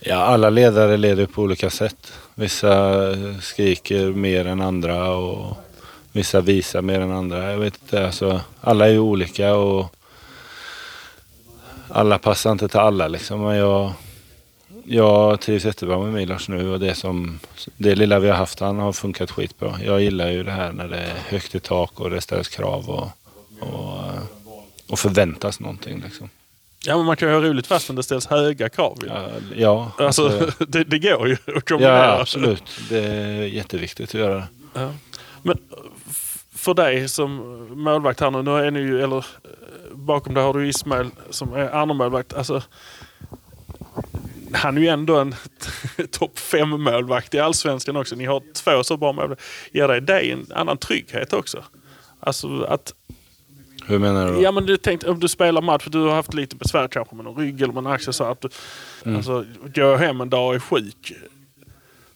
Ja, 0.00 0.16
alla 0.16 0.50
ledare 0.50 0.96
leder 0.96 1.26
på 1.26 1.42
olika 1.42 1.70
sätt. 1.70 2.12
Vissa 2.34 3.04
skriker 3.40 4.12
mer 4.12 4.46
än 4.46 4.60
andra 4.60 5.10
och 5.10 5.56
vissa 6.12 6.40
visar 6.40 6.82
mer 6.82 7.00
än 7.00 7.12
andra. 7.12 7.50
Jag 7.50 7.58
vet 7.58 7.78
inte, 7.82 8.06
alltså, 8.06 8.40
alla 8.60 8.86
är 8.86 8.90
ju 8.90 8.98
olika 8.98 9.54
och 9.54 9.94
alla 11.88 12.18
passar 12.18 12.52
inte 12.52 12.68
till 12.68 12.78
alla 12.78 13.08
liksom. 13.08 13.42
Men 13.42 13.56
jag, 13.56 13.92
jag 14.90 15.40
trivs 15.40 15.64
jättebra 15.64 15.98
med 15.98 16.12
Milos 16.12 16.48
nu 16.48 16.72
och 16.72 16.80
det, 16.80 16.94
som, 16.94 17.38
det 17.76 17.94
lilla 17.94 18.18
vi 18.18 18.28
har 18.28 18.36
haft 18.36 18.60
han 18.60 18.78
har 18.78 18.92
funkat 18.92 19.30
skitbra. 19.30 19.78
Jag 19.84 20.02
gillar 20.02 20.30
ju 20.30 20.42
det 20.42 20.50
här 20.50 20.72
när 20.72 20.88
det 20.88 20.96
är 20.96 21.14
högt 21.28 21.54
i 21.54 21.60
tak 21.60 22.00
och 22.00 22.10
det 22.10 22.20
ställs 22.20 22.48
krav 22.48 22.90
och, 22.90 23.08
och, 23.60 23.98
och 24.88 24.98
förväntas 24.98 25.60
någonting. 25.60 26.02
Liksom. 26.04 26.28
Ja, 26.84 26.96
men 26.96 27.06
man 27.06 27.16
kan 27.16 27.28
ju 27.28 27.34
ha 27.34 27.40
roligt 27.40 27.66
fastän 27.66 27.96
det 27.96 28.02
ställs 28.02 28.26
höga 28.26 28.68
krav. 28.68 28.98
ju. 29.02 29.08
Ja, 29.08 29.28
ja, 29.56 29.92
Alltså, 30.06 30.26
alltså, 30.28 30.64
det, 30.68 30.84
det 30.84 30.98
går 30.98 31.28
ju 31.28 31.36
att 31.56 31.68
kombinera. 31.68 32.04
ja, 32.06 32.20
absolut. 32.20 32.64
Det 32.88 33.04
är 33.04 33.42
jätteviktigt 33.42 34.08
att 34.08 34.20
göra 34.20 34.34
det. 34.34 34.46
Ja. 34.74 34.90
Men 35.42 35.58
för 36.54 36.74
dig 36.74 37.08
som 37.08 37.36
målvakt 37.70 38.20
här 38.20 38.30
nu, 38.30 38.42
nu 38.42 38.50
är 38.50 38.70
ni 38.70 38.80
ju, 38.80 39.02
eller 39.02 39.16
eh, 39.16 39.22
bakom 39.92 40.34
dig 40.34 40.42
har 40.42 40.54
du 40.54 40.68
Ismail 40.68 41.10
som 41.30 41.52
är 41.52 41.70
andra 41.70 41.94
målvakt. 41.94 42.34
Alltså, 42.34 42.62
han 44.52 44.76
är 44.76 44.80
ju 44.80 44.88
ändå 44.88 45.16
en 45.18 45.34
topp 46.10 46.38
fem 46.38 46.68
målvakt 46.82 47.34
i 47.34 47.38
Allsvenskan 47.40 47.96
också. 47.96 48.14
Ni 48.16 48.24
har 48.24 48.42
två 48.54 48.84
så 48.84 48.96
bra 48.96 49.12
målvakter. 49.12 49.46
Ger 49.72 49.88
dig 49.88 50.00
det 50.00 50.20
en 50.32 50.46
annan 50.54 50.78
trygghet 50.78 51.32
också? 51.32 51.64
Alltså 52.20 52.62
att, 52.62 52.94
Hur 53.86 53.98
menar 53.98 54.26
du? 54.26 54.32
då? 54.34 54.42
ja 54.42 54.52
men 54.52 54.66
du 54.66 54.76
tänkte 54.76 55.10
om 55.10 55.20
du 55.20 55.28
spelar 55.28 55.62
match, 55.62 55.82
för 55.82 55.90
du 55.90 55.98
har 55.98 56.14
haft 56.14 56.34
lite 56.34 56.56
besvär 56.56 56.88
kanske 56.88 57.14
med 57.16 57.24
någon 57.24 57.36
rygg 57.44 57.62
eller 57.62 57.72
med 57.72 57.86
en 57.86 57.92
axel 57.92 58.12
så 58.12 58.24
att 58.24 58.40
du, 58.40 58.48
alltså, 59.16 59.44
går 59.74 59.84
jag 59.84 59.98
hem 59.98 60.20
en 60.20 60.30
dag 60.30 60.48
och 60.48 60.54
är 60.54 60.58
sjuk 60.58 61.12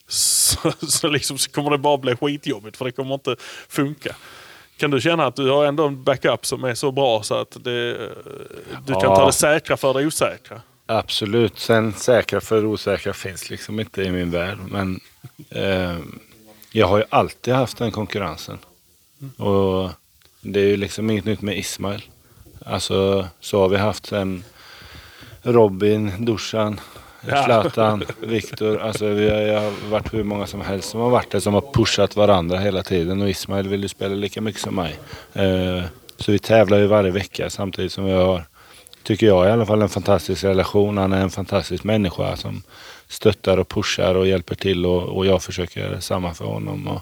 så, 0.07 0.73
så, 0.89 1.09
liksom, 1.09 1.39
så 1.39 1.51
kommer 1.51 1.71
det 1.71 1.79
bara 1.79 1.99
bli 1.99 2.17
skitjobbigt 2.17 2.77
för 2.77 2.85
det 2.85 2.93
kommer 2.93 3.15
inte 3.15 3.37
funka. 3.69 4.17
Kan 4.77 4.91
du 4.91 5.01
känna 5.01 5.27
att 5.27 5.37
du 5.37 5.51
har 5.51 5.65
ändå 5.65 5.87
en 5.87 6.05
backup 6.05 6.47
som 6.47 6.65
är 6.65 6.75
så 6.75 6.93
bra 6.93 7.23
så 7.23 7.35
att 7.35 7.65
det, 7.65 7.93
du 8.87 8.93
kan 8.93 9.03
Ja. 9.03 9.17
ta 9.17 9.27
det 9.27 9.33
säkra 9.33 9.77
för 9.77 9.95
det 9.95 10.07
osäkra? 10.07 10.61
Absolut. 10.99 11.59
Sen 11.59 11.93
säkra 11.93 12.41
för 12.41 12.65
osäkra 12.65 13.13
finns 13.13 13.51
liksom 13.51 13.81
inte 13.81 14.03
i 14.03 14.11
min 14.11 14.31
värld. 14.31 14.59
Men 14.69 15.01
eh, 15.51 15.97
jag 16.73 16.87
har 16.87 16.99
ju 16.99 17.05
alltid 17.09 17.55
haft 17.55 17.79
den 17.79 17.91
konkurrensen. 17.91 18.59
Och 19.37 19.91
det 20.41 20.61
är 20.61 20.67
ju 20.67 20.77
liksom 20.77 21.11
inget 21.11 21.25
nytt 21.25 21.43
med 21.43 21.59
Ismail. 21.59 22.03
Alltså 22.67 23.29
så 23.41 23.61
har 23.61 23.69
vi 23.69 23.77
haft 23.77 24.07
sen 24.07 24.45
Robin, 25.43 26.13
Dusan, 26.19 26.81
Ja. 27.29 27.45
Zlatan, 27.45 28.05
Viktor. 28.21 28.79
Alltså 28.79 29.07
vi 29.07 29.31
har, 29.31 29.41
jag 29.41 29.61
har 29.61 29.91
varit 29.91 30.15
hur 30.15 30.25
många 30.25 30.47
som 30.47 30.61
helst 30.61 30.91
som 30.91 31.01
har 31.01 31.11
varit 31.11 31.31
där 31.31 31.41
som 31.41 31.55
har 31.55 31.65
pushat 31.75 32.17
varandra 32.17 32.59
hela 32.59 32.83
tiden. 32.83 33.21
Och 33.21 33.31
Ismail 33.31 33.69
vill 33.69 33.83
ju 33.83 33.89
spela 33.89 34.15
lika 34.15 34.41
mycket 34.41 34.63
som 34.63 34.75
mig. 34.75 34.99
Eh, 35.33 35.85
så 36.17 36.33
vi 36.33 36.39
tävlar 36.39 36.79
ju 36.79 36.87
varje 36.87 37.11
vecka 37.11 37.51
samtidigt 37.51 37.93
som 37.93 38.05
vi 38.05 38.13
har 38.13 38.45
tycker 39.03 39.27
jag 39.27 39.49
i 39.49 39.51
alla 39.51 39.67
fall, 39.67 39.83
en 39.83 39.89
fantastisk 39.89 40.45
relation. 40.45 40.99
Han 40.99 41.13
är 41.13 41.21
en 41.21 41.31
fantastisk 41.31 41.85
människa 41.85 42.37
som 42.37 42.63
stöttar 43.09 43.59
och 43.59 43.69
pushar 43.69 44.15
och 44.15 44.27
hjälper 44.27 44.55
till 44.55 44.87
och, 44.87 45.03
och 45.03 45.27
jag 45.27 45.43
försöker 45.43 46.01
samma 46.01 46.35
för 46.35 46.45
honom. 46.45 46.89
Och 46.89 47.01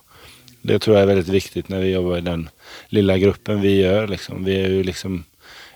det 0.63 0.79
tror 0.79 0.97
jag 0.97 1.03
är 1.03 1.07
väldigt 1.07 1.29
viktigt 1.29 1.69
när 1.69 1.81
vi 1.81 1.91
jobbar 1.91 2.19
i 2.19 2.21
den 2.21 2.49
lilla 2.89 3.19
gruppen 3.19 3.61
vi 3.61 3.81
gör. 3.81 4.07
Liksom. 4.07 4.45
Vi 4.45 4.61
är 4.61 4.69
ju 4.69 4.83
liksom 4.83 5.25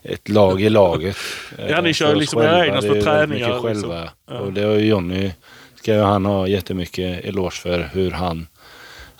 ett 0.02 0.28
lag 0.28 0.62
i 0.62 0.68
laget. 0.68 1.16
Ja, 1.68 1.80
ni 1.80 1.88
Eh, 1.88 1.92
kör 1.92 2.14
liksom 2.16 2.42
era 2.42 2.66
egna 2.66 2.82
små 2.82 2.92
träningar, 2.94 3.26
mycket 3.26 3.48
liksom. 3.48 3.62
själva. 3.62 4.08
Ja. 4.30 4.38
Och 4.38 4.52
det 4.52 4.62
har 4.62 4.72
ju 4.74 4.86
Jonny, 4.86 5.30
ska 5.74 5.94
ju 5.94 6.00
han 6.00 6.24
ha 6.24 6.46
jättemycket 6.46 7.24
eloge 7.24 7.56
för 7.56 7.90
hur 7.92 8.10
han 8.10 8.46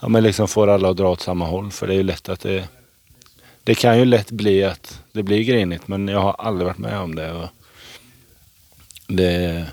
ja, 0.01 0.09
men 0.09 0.23
liksom 0.23 0.49
får 0.49 0.71
alla 0.71 0.91
att 0.91 0.97
dra 0.97 1.11
åt 1.11 1.21
samma 1.21 1.45
håll. 1.45 1.71
För 1.71 1.87
det 1.87 1.93
är 1.93 1.97
ju 1.97 2.03
lätt 2.03 2.29
att 2.29 2.41
det 2.41 2.69
det 3.65 3.75
kan 3.75 3.99
ju 3.99 4.05
lätt 4.05 4.31
bli 4.31 4.65
att 4.65 5.01
det 5.13 5.23
blir 5.23 5.45
grinigt 5.45 5.89
men 5.89 6.09
jag 6.09 6.21
har 6.21 6.33
aldrig 6.39 6.67
varit 6.67 6.79
med 6.79 6.99
om 6.99 7.15
det. 7.15 7.33
Och 7.33 7.49
det 9.07 9.67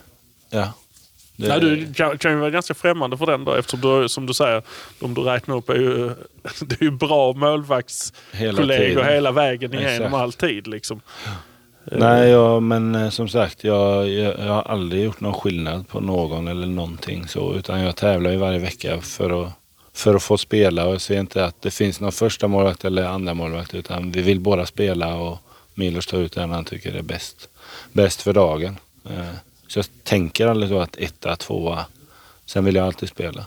ja. 0.50 0.74
Det, 1.36 1.48
Nej, 1.48 1.60
du 1.60 1.93
kan, 1.93 2.17
kan 2.17 2.31
ju 2.31 2.38
vara 2.38 2.50
ganska 2.50 2.74
främmande 2.74 3.17
för 3.17 3.25
den 3.25 3.45
då 3.45 3.53
eftersom 3.53 3.81
du, 3.81 4.10
som 4.10 4.25
du 4.25 4.33
säger, 4.33 4.62
de 5.00 5.13
du 5.13 5.21
räknar 5.21 5.55
upp 5.55 5.69
är 5.69 5.75
ju, 5.75 6.07
det 6.62 6.81
är 6.81 6.83
ju 6.83 6.91
bra 6.91 7.27
Hela 7.27 7.33
målvaktskollegor 7.33 8.77
tiden. 8.77 9.05
hela 9.05 9.31
vägen 9.31 9.74
igenom 9.74 9.93
Exakt. 9.95 10.13
alltid. 10.13 10.67
Liksom. 10.67 11.01
Nej, 11.83 12.29
jag, 12.29 12.63
men 12.63 12.95
eh, 12.95 13.10
som 13.10 13.29
sagt, 13.29 13.63
jag, 13.63 14.10
jag, 14.10 14.39
jag 14.39 14.53
har 14.53 14.62
aldrig 14.62 15.03
gjort 15.03 15.19
någon 15.19 15.33
skillnad 15.33 15.88
på 15.88 16.00
någon 16.00 16.48
eller 16.48 16.67
någonting 16.67 17.27
så. 17.27 17.55
Utan 17.55 17.81
jag 17.81 17.95
tävlar 17.95 18.31
ju 18.31 18.38
varje 18.38 18.60
vecka 18.60 19.01
för 19.01 19.43
att, 19.43 19.51
för 19.93 20.15
att 20.15 20.24
få 20.24 20.38
spela. 20.38 20.86
Och 20.88 20.93
jag 20.93 21.01
ser 21.01 21.19
inte 21.19 21.45
att 21.45 21.62
det 21.62 21.71
finns 21.71 22.00
någon 22.00 22.12
första 22.12 22.48
målvakt 22.48 22.86
eller 22.86 23.03
andra 23.03 23.33
målvakt. 23.33 23.74
Utan 23.74 24.12
vi 24.12 24.21
vill 24.21 24.39
båda 24.39 24.65
spela 24.65 25.15
och 25.15 25.38
Milos 25.74 26.07
tar 26.07 26.17
ut 26.17 26.31
den 26.33 26.51
han 26.51 26.65
tycker 26.65 26.93
är 26.93 27.01
bäst, 27.01 27.50
bäst 27.91 28.21
för 28.21 28.33
dagen. 28.33 28.77
Eh, 29.10 29.25
Så 29.67 29.79
jag 29.79 29.86
tänker 30.03 30.48
aldrig 30.48 30.69
så 30.69 30.79
att 30.79 30.95
etta, 30.98 31.36
tvåa. 31.36 31.86
Sen 32.45 32.65
vill 32.65 32.75
jag 32.75 32.86
alltid 32.86 33.10
spela. 33.10 33.45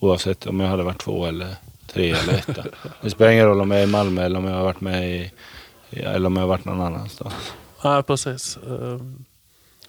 Oavsett 0.00 0.46
om 0.46 0.60
jag 0.60 0.68
hade 0.68 0.82
varit 0.82 0.98
två 1.00 1.26
eller 1.26 1.56
tre 1.86 2.10
eller 2.10 2.32
etta. 2.34 2.64
Det 3.02 3.10
spelar 3.10 3.30
ingen 3.32 3.46
roll 3.46 3.60
om 3.60 3.70
jag 3.70 3.80
är 3.80 3.84
i 3.84 3.90
Malmö 3.90 4.24
eller 4.24 4.38
om 4.38 4.44
jag 4.44 4.54
har 4.54 4.64
varit 4.64 4.80
med 4.80 5.10
i 5.10 5.30
eller 5.90 6.26
om 6.26 6.36
jag 6.36 6.42
har 6.42 6.48
varit 6.48 6.64
någon 6.64 6.80
annanstans. 6.80 7.34
Ja, 7.82 8.02
precis. 8.02 8.56
Ehm, 8.66 9.24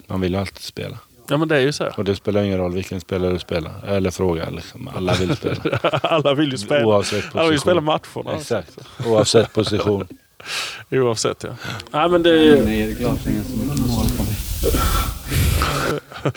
Man 0.08 0.22
vill 0.22 0.34
ju 0.34 0.40
alltid 0.40 0.62
spela. 0.64 0.98
Ja, 1.30 1.38
men 1.38 1.48
det 1.48 1.56
är 1.56 1.60
ju 1.62 1.72
så. 1.72 1.90
Och 1.98 2.04
det 2.04 2.16
spelar 2.16 2.44
ingen 2.44 2.58
roll 2.58 2.74
vilken 2.74 3.02
spelare 3.02 3.34
du 3.34 3.40
spelar. 3.40 3.72
Eller 3.88 4.12
frågar 4.12 4.52
liksom. 4.52 4.90
Alla 4.96 5.14
vill 5.14 5.36
spela. 5.36 5.78
Alla 6.04 6.34
vill 6.34 6.52
ju 6.52 6.58
spela. 6.58 6.86
Oavsett 6.86 7.24
position. 7.24 7.40
Alla 7.40 7.50
vill 7.50 7.60
spela 7.60 7.82
matcherna. 7.82 8.38
Exakt. 8.38 8.78
Oavsett 9.06 9.54
position. 9.54 10.08
Oavsett 10.92 11.44
ja. 11.44 11.50
Nej, 11.92 12.10
men 12.10 12.24
det, 12.24 12.58
på 12.58 12.64
mig. 12.64 12.96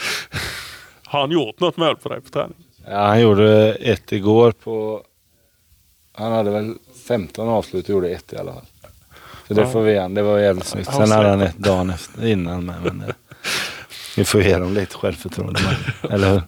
har 1.05 1.21
han 1.21 1.31
gjort 1.31 1.61
något 1.61 1.77
mål 1.77 1.97
på 1.97 2.09
dig 2.09 2.21
på 2.21 2.31
träning? 2.31 2.57
Ja, 2.87 3.07
han 3.07 3.21
gjorde 3.21 3.73
ett 3.75 4.13
igår 4.13 4.53
på... 4.53 5.03
Han 6.13 6.33
hade 6.33 6.51
väl 6.51 6.75
15 7.09 7.49
avslut 7.49 7.85
och 7.85 7.91
gjorde 7.91 8.09
ett 8.09 8.33
i 8.33 8.37
alla 8.37 8.53
fall. 8.53 8.67
Så 9.49 9.55
det 9.55 9.67
får 9.67 9.83
vi 9.83 9.93
igen. 9.93 10.15
Det 10.15 10.23
var 10.23 10.39
jävligt 10.39 10.67
snyggt. 10.67 10.95
Sen 10.95 11.11
hade 11.11 11.29
han 11.29 11.41
ett 11.41 11.59
dagen 11.59 11.91
efter, 11.91 12.27
innan 12.27 12.67
med. 12.67 12.83
Men, 12.83 13.01
eh, 13.01 13.15
vi 14.17 14.25
får 14.25 14.43
ge 14.43 14.59
dem 14.59 14.75
lite 14.75 14.95
självförtroende. 14.97 15.61
Eller 16.11 16.31
hur? 16.33 16.43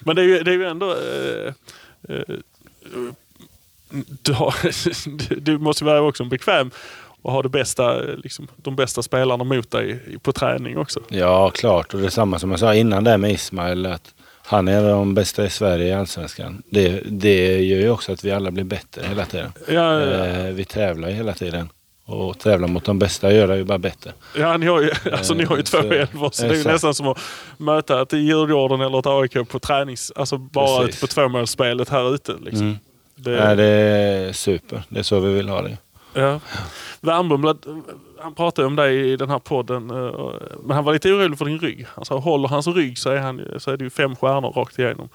Men 0.00 0.16
det 0.16 0.22
är 0.22 0.26
ju, 0.26 0.42
det 0.42 0.50
är 0.50 0.54
ju 0.54 0.64
ändå... 0.66 0.90
Eh, 0.90 1.52
eh, 2.08 2.22
du, 4.22 4.32
har, 4.32 4.54
du- 5.40 5.58
måste 5.58 5.84
vara 5.84 6.00
också 6.02 6.24
bekväm 6.24 6.70
och 7.22 7.32
ha 7.32 7.42
det 7.42 7.48
bästa, 7.48 7.98
liksom, 8.00 8.48
de 8.56 8.76
bästa 8.76 9.02
spelarna 9.02 9.44
mot 9.44 9.70
dig 9.70 9.98
på 10.22 10.32
träning 10.32 10.78
också. 10.78 11.00
Ja, 11.08 11.50
klart. 11.50 11.94
Och 11.94 12.00
det 12.00 12.06
är 12.06 12.10
samma 12.10 12.38
som 12.38 12.50
jag 12.50 12.60
sa 12.60 12.74
innan 12.74 13.04
där 13.04 13.18
med 13.18 13.32
Ismail. 13.32 13.86
Att 13.86 14.14
han 14.44 14.68
är 14.68 14.82
de 14.90 15.14
bästa 15.14 15.44
i 15.46 15.50
Sverige 15.50 15.88
i 15.88 15.92
Allsvenskan. 15.92 16.62
Det, 16.70 17.02
det 17.06 17.60
gör 17.62 17.78
ju 17.80 17.90
också 17.90 18.12
att 18.12 18.24
vi 18.24 18.30
alla 18.30 18.50
blir 18.50 18.64
bättre 18.64 19.02
hela 19.08 19.24
tiden. 19.26 19.52
Ja, 19.68 20.00
Eh, 20.00 20.44
vi 20.52 20.64
tävlar 20.64 21.08
ju 21.08 21.14
hela 21.14 21.32
tiden. 21.34 21.68
Och 22.08 22.38
tävla 22.38 22.66
mot 22.66 22.84
de 22.84 22.98
bästa 22.98 23.32
gör 23.32 23.48
det 23.48 23.56
ju 23.56 23.64
bara 23.64 23.78
bättre. 23.78 24.12
ja 24.36 24.56
ni, 24.56 24.66
har 24.66 24.80
ju, 24.80 24.90
alltså, 25.12 25.34
ni 25.34 25.44
har 25.44 25.56
ju 25.56 25.60
Eh, 25.60 25.64
två 25.64 25.78
elvor 25.78 26.30
så 26.32 26.42
det 26.42 26.54
är 26.54 26.56
ju 26.58 26.64
nästan 26.64 26.94
som 26.94 27.08
att 27.08 27.18
möta 27.56 28.02
ett 28.02 28.12
Djurgården 28.12 28.80
eller 28.80 28.98
ett 28.98 29.06
AIK 29.06 29.48
på 29.48 29.58
tränings... 29.58 30.12
Alltså 30.16 30.38
bara 30.38 30.84
Precis. 30.84 31.00
på 31.00 31.06
tvåmålsspelet 31.06 31.88
här 31.88 32.14
ute. 32.14 32.34
Liksom. 32.40 32.66
Mm. 32.66 32.78
Det, 33.14 33.30
Nej, 33.30 33.56
det 33.56 33.64
är 33.64 34.32
super. 34.32 34.82
Det 34.88 34.98
är 34.98 35.02
så 35.02 35.20
vi 35.20 35.32
vill 35.34 35.48
ha 35.48 35.62
det. 35.62 35.76
Ja. 36.12 36.40
Wernbloom, 37.00 37.58
han 38.18 38.34
pratade 38.34 38.66
om 38.66 38.76
dig 38.76 39.12
i 39.12 39.16
den 39.16 39.30
här 39.30 39.38
podden, 39.38 39.90
eh, 39.90 40.30
men 40.64 40.74
han 40.74 40.84
var 40.84 40.92
lite 40.92 41.12
orolig 41.12 41.38
för 41.38 41.44
din 41.44 41.58
rygg. 41.58 41.86
Sa, 42.02 42.18
håller 42.18 42.48
hans 42.48 42.66
rygg 42.66 42.98
så 42.98 43.10
är, 43.10 43.18
han, 43.18 43.40
så 43.58 43.70
är 43.70 43.76
det 43.76 43.84
ju 43.84 43.90
fem 43.90 44.16
stjärnor 44.16 44.50
rakt 44.50 44.78
igenom. 44.78 45.08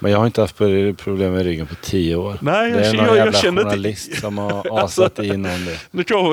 Men 0.00 0.12
jag 0.12 0.18
har 0.18 0.26
inte 0.26 0.40
haft 0.40 0.56
problem 0.96 1.32
med 1.32 1.42
ryggen 1.42 1.66
på 1.66 1.74
tio 1.74 2.16
år. 2.16 2.38
Nej, 2.40 2.72
det 2.72 2.78
är 2.78 2.84
jag- 2.84 2.94
någon 2.96 3.04
jag- 3.06 3.16
jag 3.16 3.16
jävla 3.16 3.38
känner 3.38 3.62
journalist 3.62 4.20
som 4.20 4.38
har 4.38 4.50
Alltså- 4.80 5.02
asat 5.04 5.18
in 5.18 5.32
om 5.34 5.42
det. 5.66 5.78
Nu 5.90 6.04
kommer 6.04 6.30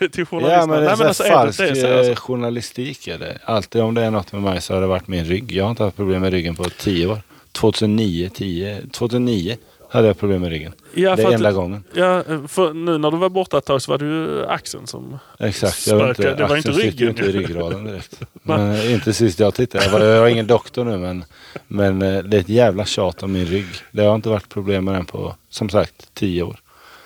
vi 0.00 0.08
till 0.08 0.26
journalisterna. 0.26 0.60
Ja, 0.62 0.66
men 0.66 0.80
det 0.80 0.90
är, 0.90 0.96
Nej, 1.04 1.14
så 1.14 1.22
är 1.22 1.28
här 1.28 1.36
det- 1.36 1.42
falsk 1.42 1.58
det 1.58 1.68
är 1.68 1.74
så, 1.74 1.96
alltså. 1.98 2.12
eh, 2.12 2.16
journalistik. 2.16 3.08
Är 3.08 3.18
det. 3.18 3.38
Alltid 3.44 3.82
om 3.82 3.94
det 3.94 4.02
är 4.04 4.10
något 4.10 4.32
med 4.32 4.42
mig 4.42 4.60
så 4.60 4.74
har 4.74 4.80
det 4.80 4.86
varit 4.86 5.08
min 5.08 5.24
rygg. 5.24 5.52
Jag 5.52 5.64
har 5.64 5.70
inte 5.70 5.84
haft 5.84 5.96
problem 5.96 6.20
med 6.20 6.32
ryggen 6.32 6.54
på 6.56 6.64
tio 6.64 7.06
år. 7.06 7.18
2009, 7.52 8.30
10, 8.34 8.78
2009 8.92 9.56
hade 9.90 10.06
jag 10.06 10.18
problem 10.18 10.40
med 10.40 10.50
ryggen. 10.50 10.72
Ja, 10.94 11.16
det 11.16 11.22
är 11.22 11.32
enda 11.32 11.52
gången. 11.52 11.84
Ja, 11.94 12.22
för 12.48 12.74
nu 12.74 12.98
när 12.98 13.10
du 13.10 13.16
var 13.16 13.28
borta 13.28 13.58
ett 13.58 13.64
tag 13.64 13.82
så 13.82 13.90
var 13.92 13.98
det 13.98 14.04
ju 14.04 14.46
axeln 14.46 14.86
som... 14.86 15.18
Exakt. 15.38 15.72
Vet 15.74 15.82
Spökar. 15.82 16.08
inte, 16.08 16.34
Det 16.34 16.46
var 16.46 16.56
inte 16.56 16.70
ryggen. 16.70 17.08
inte 17.08 17.22
i 17.24 17.32
ryggraden 17.32 17.84
direkt. 17.84 18.20
men, 18.42 18.70
eh, 18.74 18.92
inte 18.94 19.12
sist 19.12 19.40
jag 19.40 19.54
tittade. 19.54 19.84
Jag, 19.84 19.92
var, 19.92 20.00
jag 20.00 20.26
är 20.26 20.30
ingen 20.30 20.46
doktor 20.46 20.84
nu 20.84 20.98
men, 20.98 21.24
men 21.68 22.02
eh, 22.02 22.22
det 22.22 22.36
är 22.36 22.40
ett 22.40 22.48
jävla 22.48 22.84
tjat 22.84 23.22
om 23.22 23.32
min 23.32 23.46
rygg. 23.46 23.66
Det 23.92 24.02
har 24.02 24.14
inte 24.14 24.28
varit 24.28 24.48
problem 24.48 24.84
med 24.84 24.94
den 24.94 25.04
på, 25.06 25.34
som 25.48 25.68
sagt, 25.68 26.14
tio 26.14 26.42
år. 26.42 26.56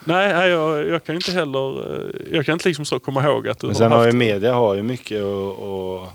Nej, 0.04 0.49
jag, 0.50 0.88
jag 0.88 1.04
kan 1.04 1.14
inte 1.14 1.32
heller... 1.32 1.94
eh, 1.94 2.37
Jag 2.37 2.46
kan 2.46 2.52
inte 2.52 2.68
liksom 2.68 2.84
så 2.84 2.99
komma 2.99 3.25
ihåg 3.25 3.49
att 3.49 3.58
du 3.58 3.66
Men 3.66 3.76
sen 3.76 3.92
har 3.92 3.99
haft... 3.99 4.14
ju 4.14 4.18
media 4.18 4.54
har 4.54 4.75
ju 4.75 4.82
mycket 4.82 5.22
och, 5.22 5.99
och 5.99 6.06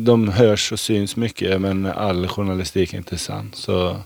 de 0.00 0.28
hörs 0.28 0.72
och 0.72 0.80
syns 0.80 1.16
mycket 1.16 1.60
men 1.60 1.86
all 1.86 2.28
journalistik 2.28 2.92
är 2.92 2.96
inte 2.98 3.18
sann. 3.18 3.50
Så 3.54 3.96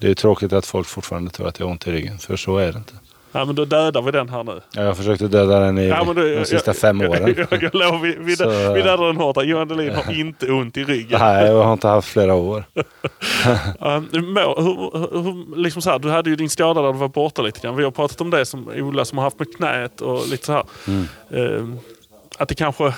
det 0.00 0.10
är 0.10 0.14
tråkigt 0.14 0.52
att 0.52 0.66
folk 0.66 0.86
fortfarande 0.86 1.30
tror 1.30 1.48
att 1.48 1.58
jag 1.58 1.66
har 1.66 1.70
ont 1.70 1.86
i 1.86 1.92
ryggen. 1.92 2.18
För 2.18 2.36
så 2.36 2.56
är 2.56 2.72
det 2.72 2.78
inte. 2.78 2.92
Ja, 3.32 3.44
men 3.44 3.54
då 3.54 3.64
dödar 3.64 4.02
vi 4.02 4.10
den 4.10 4.28
här 4.28 4.44
nu. 4.44 4.60
Jag 4.72 4.86
har 4.86 4.94
försökt 4.94 5.22
att 5.22 5.30
döda 5.30 5.60
den 5.60 5.78
i 5.78 5.88
Ja, 5.88 6.12
du, 6.14 6.34
de 6.34 6.44
sista 6.44 6.68
jag, 6.70 6.76
fem 6.76 7.00
åren. 7.00 7.34
Jag, 7.36 7.38
jag, 7.50 7.62
jag 7.62 7.74
lovar, 7.74 7.98
vi, 7.98 8.16
vi, 8.20 8.36
Så- 8.36 8.72
vi 8.72 8.82
dödar 8.82 9.06
den 9.06 9.16
hårt. 9.16 9.44
Johan 9.44 9.68
Dahlin 9.68 9.94
har 9.94 10.12
inte 10.12 10.52
ont 10.52 10.76
i 10.76 10.84
ryggen. 10.84 11.20
Nej, 11.20 11.46
jag 11.46 11.62
har 11.62 11.72
inte 11.72 11.88
haft 11.88 12.08
flera 12.08 12.34
år. 12.34 12.64
Um, 13.80 14.08
må, 14.12 14.40
hur, 14.60 15.22
hur, 15.22 15.56
liksom 15.56 15.82
så 15.82 15.90
här, 15.90 15.98
du 15.98 16.10
hade 16.10 16.30
ju 16.30 16.36
din 16.36 16.50
skada 16.50 16.82
där 16.82 16.92
du 16.92 16.98
var 16.98 17.08
borta 17.08 17.42
lite 17.42 17.60
grann. 17.60 17.76
Vi 17.76 17.84
har 17.84 17.90
pratat 17.90 18.20
om 18.20 18.30
det 18.30 18.46
som 18.46 18.68
Ola 18.68 19.04
som 19.04 19.18
har 19.18 19.24
haft 19.24 19.38
med 19.38 19.56
knät 19.56 20.00
och 20.00 20.28
lite 20.28 20.46
så 20.46 20.52
här. 20.52 20.64
Mm. 20.88 21.06
Um, 21.28 21.78
att 22.38 22.48
det 22.48 22.54
kanske 22.54 22.94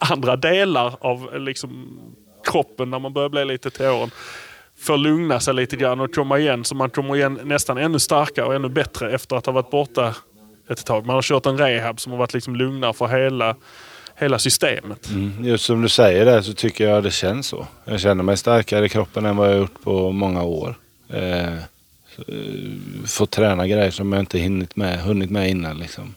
andra 0.00 0.36
delar 0.36 0.96
av 1.00 1.40
liksom, 1.40 1.98
kroppen 2.44 2.90
när 2.90 2.98
man 2.98 3.12
börjar 3.12 3.28
bli 3.28 3.44
lite 3.44 3.70
till 3.70 3.86
åren 3.86 4.10
får 4.80 4.96
lugna 4.96 5.40
sig 5.40 5.54
lite 5.54 5.76
grann 5.76 6.00
och 6.00 6.14
komma 6.14 6.38
igen. 6.38 6.64
Så 6.64 6.74
man 6.74 6.90
kommer 6.90 7.16
igen 7.16 7.40
nästan 7.44 7.78
ännu 7.78 7.98
starkare 7.98 8.46
och 8.46 8.54
ännu 8.54 8.68
bättre 8.68 9.12
efter 9.12 9.36
att 9.36 9.46
ha 9.46 9.52
varit 9.52 9.70
borta 9.70 10.14
ett 10.68 10.86
tag. 10.86 11.06
Man 11.06 11.14
har 11.14 11.22
kört 11.22 11.46
en 11.46 11.58
rehab 11.58 12.00
som 12.00 12.12
har 12.12 12.18
varit 12.18 12.34
liksom 12.34 12.56
lugnare 12.56 12.92
för 12.92 13.08
hela, 13.08 13.56
hela 14.14 14.38
systemet. 14.38 15.10
Mm. 15.10 15.44
Just 15.44 15.64
som 15.64 15.82
du 15.82 15.88
säger 15.88 16.24
där 16.24 16.42
så 16.42 16.52
tycker 16.52 16.88
jag 16.88 17.02
det 17.02 17.10
känns 17.10 17.46
så. 17.46 17.66
Jag 17.84 18.00
känner 18.00 18.24
mig 18.24 18.36
starkare 18.36 18.86
i 18.86 18.88
kroppen 18.88 19.26
än 19.26 19.36
vad 19.36 19.50
jag 19.50 19.58
gjort 19.58 19.82
på 19.82 20.12
många 20.12 20.42
år. 20.42 20.74
Eh, 21.08 21.52
eh, 21.52 21.58
fått 23.06 23.30
träna 23.30 23.66
grejer 23.66 23.90
som 23.90 24.12
jag 24.12 24.22
inte 24.22 24.38
hunnit 24.38 24.76
med, 24.76 25.00
hunnit 25.00 25.30
med 25.30 25.50
innan. 25.50 25.78
Liksom. 25.78 26.14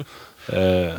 Eh, 0.47 0.95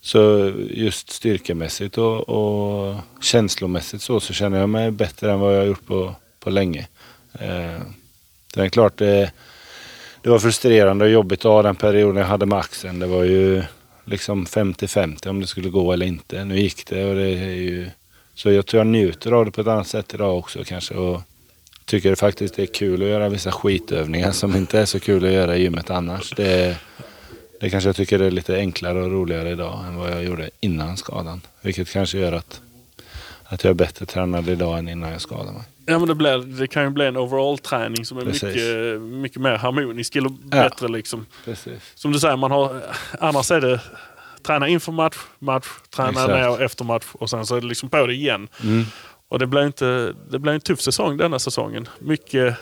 så 0.00 0.52
just 0.70 1.10
styrkemässigt 1.10 1.98
och, 1.98 2.28
och 2.28 2.96
känslomässigt 3.20 4.02
så, 4.02 4.20
så 4.20 4.32
känner 4.32 4.58
jag 4.60 4.68
mig 4.68 4.90
bättre 4.90 5.32
än 5.32 5.40
vad 5.40 5.56
jag 5.56 5.66
gjort 5.66 5.86
på, 5.86 6.14
på 6.42 6.50
länge. 6.50 6.86
Eh, 7.32 7.80
det 8.54 8.60
är 8.60 8.68
klart 8.68 8.96
det, 8.96 9.32
det 10.22 10.30
var 10.30 10.38
frustrerande 10.38 11.04
och 11.04 11.10
jobbigt 11.10 11.38
att 11.38 11.52
ha 11.52 11.62
den 11.62 11.76
perioden 11.76 12.16
jag 12.16 12.28
hade 12.28 12.46
med 12.46 12.58
axeln. 12.58 12.98
Det 12.98 13.06
var 13.06 13.24
ju 13.24 13.62
liksom 14.04 14.46
50-50 14.46 15.28
om 15.28 15.40
det 15.40 15.46
skulle 15.46 15.68
gå 15.68 15.92
eller 15.92 16.06
inte. 16.06 16.44
Nu 16.44 16.60
gick 16.60 16.86
det 16.86 17.04
och 17.04 17.14
det 17.14 17.28
är 17.28 17.54
ju... 17.54 17.90
Så 18.34 18.50
jag 18.50 18.66
tror 18.66 18.80
jag 18.80 18.86
njuter 18.86 19.32
av 19.32 19.44
det 19.44 19.50
på 19.50 19.60
ett 19.60 19.66
annat 19.66 19.86
sätt 19.86 20.14
idag 20.14 20.38
också 20.38 20.64
kanske. 20.64 20.94
Och 20.94 21.20
tycker 21.84 22.10
det 22.10 22.16
faktiskt 22.16 22.58
är 22.58 22.66
kul 22.66 23.02
att 23.02 23.08
göra 23.08 23.28
vissa 23.28 23.52
skitövningar 23.52 24.32
som 24.32 24.56
inte 24.56 24.80
är 24.80 24.86
så 24.86 25.00
kul 25.00 25.24
att 25.24 25.32
göra 25.32 25.56
i 25.56 25.62
gymmet 25.62 25.90
annars. 25.90 26.30
Det, 26.36 26.76
det 27.60 27.70
kanske 27.70 27.88
jag 27.88 27.96
tycker 27.96 28.20
är 28.20 28.30
lite 28.30 28.56
enklare 28.56 29.02
och 29.02 29.10
roligare 29.10 29.50
idag 29.50 29.84
än 29.86 29.96
vad 29.96 30.10
jag 30.10 30.24
gjorde 30.24 30.50
innan 30.60 30.96
skadan. 30.96 31.40
Vilket 31.60 31.92
kanske 31.92 32.18
gör 32.18 32.32
att, 32.32 32.60
att 33.52 33.64
jag 33.64 33.70
är 33.70 33.74
bättre 33.74 34.06
tränad 34.06 34.48
idag 34.48 34.78
än 34.78 34.88
innan 34.88 35.12
jag 35.12 35.20
skadade 35.20 35.52
mig. 35.52 35.62
Ja, 35.86 35.98
men 35.98 36.08
det, 36.08 36.14
blir, 36.14 36.38
det 36.38 36.66
kan 36.66 36.82
ju 36.82 36.90
bli 36.90 37.06
en 37.06 37.16
overall-träning 37.16 38.04
som 38.04 38.18
är 38.18 38.22
Precis. 38.22 38.42
mycket, 38.42 39.00
mycket 39.00 39.40
mer 39.42 39.56
harmonisk 39.56 40.16
eller 40.16 40.30
Ja. 40.30 40.48
bättre. 40.62 40.88
Liksom. 40.88 41.26
Precis. 41.44 41.92
Som 41.94 42.12
du 42.12 42.18
säger, 42.20 42.36
man 42.36 42.50
har, 42.50 42.80
annars 43.20 43.50
är 43.50 43.60
det 43.60 43.80
träna 44.42 44.68
inför 44.68 44.92
match, 44.92 45.16
match, 45.38 45.66
träna 45.90 46.10
Exakt. 46.10 46.28
ner 46.28 46.62
efter 46.62 46.84
match 46.84 47.04
och 47.12 47.30
sen 47.30 47.46
så 47.46 47.56
är 47.56 47.60
det 47.60 47.66
liksom 47.66 47.88
på 47.88 48.06
det 48.06 48.14
igen. 48.14 48.48
Mm. 48.62 48.84
Och 49.28 49.38
det 49.38 49.46
blir, 49.46 49.66
inte, 49.66 50.14
det 50.30 50.38
blir 50.38 50.52
en 50.52 50.60
tuff 50.60 50.80
säsong 50.80 51.16
denna 51.16 51.38
säsongen. 51.38 51.88
Mycket... 51.98 52.56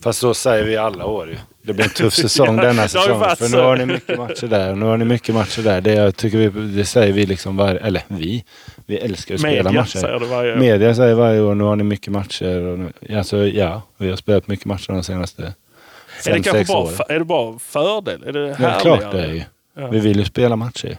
Fast 0.00 0.18
så 0.18 0.34
säger 0.34 0.64
vi 0.64 0.76
alla 0.76 1.06
år 1.06 1.28
ju. 1.30 1.38
Det 1.62 1.72
blir 1.72 1.84
en 1.84 1.90
tuff 1.90 2.14
säsong 2.14 2.56
Ja, 2.56 2.62
denna 2.62 2.88
säsong. 2.88 3.20
För 3.36 3.56
nu 3.56 3.62
har 3.62 3.76
ni 3.76 3.86
mycket 3.86 4.18
matcher 4.18 4.46
där 4.46 4.70
och 4.72 4.78
nu 4.78 4.84
har 4.86 4.96
ni 4.96 5.04
mycket 5.04 5.34
matcher 5.34 5.62
där. 5.62 5.80
Det, 5.80 5.94
jag 5.94 6.16
tycker 6.16 6.38
vi, 6.38 6.48
det 6.76 6.84
säger 6.84 7.12
vi 7.12 7.26
liksom 7.26 7.56
varje... 7.56 7.78
Eller 7.80 8.02
vi. 8.08 8.44
Vi 8.86 8.96
älskar 8.96 9.34
att 9.34 9.40
spela 9.40 9.62
Media 9.70 9.80
matcher. 9.80 9.98
säger 9.98 10.18
det 10.20 10.26
varje 10.26 10.52
år. 10.52 10.56
Media 10.56 10.94
säger 10.94 11.14
varje 11.14 11.40
år 11.40 11.54
nu 11.54 11.64
har 11.64 11.76
ni 11.76 11.84
mycket 11.84 12.12
matcher. 12.12 12.60
Och 12.66 12.78
nu, 12.78 12.92
alltså, 13.18 13.46
ja, 13.46 13.82
vi 13.98 14.08
har 14.10 14.16
spelat 14.16 14.48
mycket 14.48 14.66
matcher 14.66 14.92
de 14.92 15.02
senaste 15.04 15.42
Är 15.42 16.34
det 16.36 16.42
fem, 16.42 16.52
sex 16.52 16.68
bara, 16.70 16.78
åren. 16.78 16.94
är 17.08 17.18
det 17.18 17.24
bara 17.24 17.58
fördel? 17.58 18.22
Är 18.26 18.32
det 18.32 18.40
Ja, 18.48 18.54
härligare? 18.54 18.80
klart 18.80 19.12
det 19.12 19.22
är 19.22 19.32
ju. 19.32 19.42
Ja. 19.76 19.88
Vi 19.88 20.00
vill 20.00 20.18
ju 20.18 20.24
spela 20.24 20.56
matcher. 20.56 20.96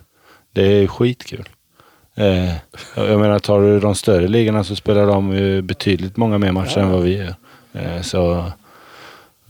Det 0.53 0.61
är 0.61 0.81
ju 0.81 0.87
skitkul. 0.87 1.49
Eh, 2.15 2.49
jag 2.95 3.19
menar, 3.19 3.39
tar 3.39 3.61
du 3.61 3.79
de 3.79 3.95
större 3.95 4.27
ligorna 4.27 4.63
så 4.63 4.75
spelar 4.75 5.05
de 5.07 5.33
ju 5.35 5.61
betydligt 5.61 6.17
många 6.17 6.37
mer 6.37 6.51
matcher 6.51 6.77
än 6.77 6.89
vad 6.89 7.01
vi 7.01 7.17
gör. 7.17 7.35
Eh, 7.73 8.01
så 8.01 8.51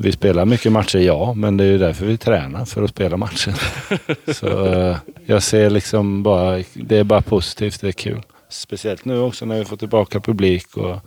vi 0.04 0.12
spelar 0.12 0.46
mycket 0.46 0.72
matcher, 0.72 1.00
ja, 1.00 1.34
men 1.34 1.58
det 1.58 1.64
är 1.64 1.68
ju 1.68 1.78
därför 1.78 2.06
vi 2.06 2.18
tränar, 2.18 2.66
för 2.66 2.84
att 2.84 2.90
spela 2.90 3.18
matcher. 3.18 3.54
så 4.34 4.66
eh, 4.66 4.98
jag 5.26 5.44
ser 5.44 5.70
liksom 5.70 6.24
bara, 6.24 6.64
det 6.74 6.98
är 6.98 7.04
bara 7.04 7.22
positivt, 7.22 7.82
det 7.82 7.88
är 7.88 7.92
kul. 7.92 8.22
Speciellt 8.50 9.06
nu 9.06 9.20
också 9.20 9.46
när 9.46 9.60
vi 9.60 9.66
får 9.66 9.78
tillbaka 9.78 10.20
publik 10.20 10.78
och 10.78 10.98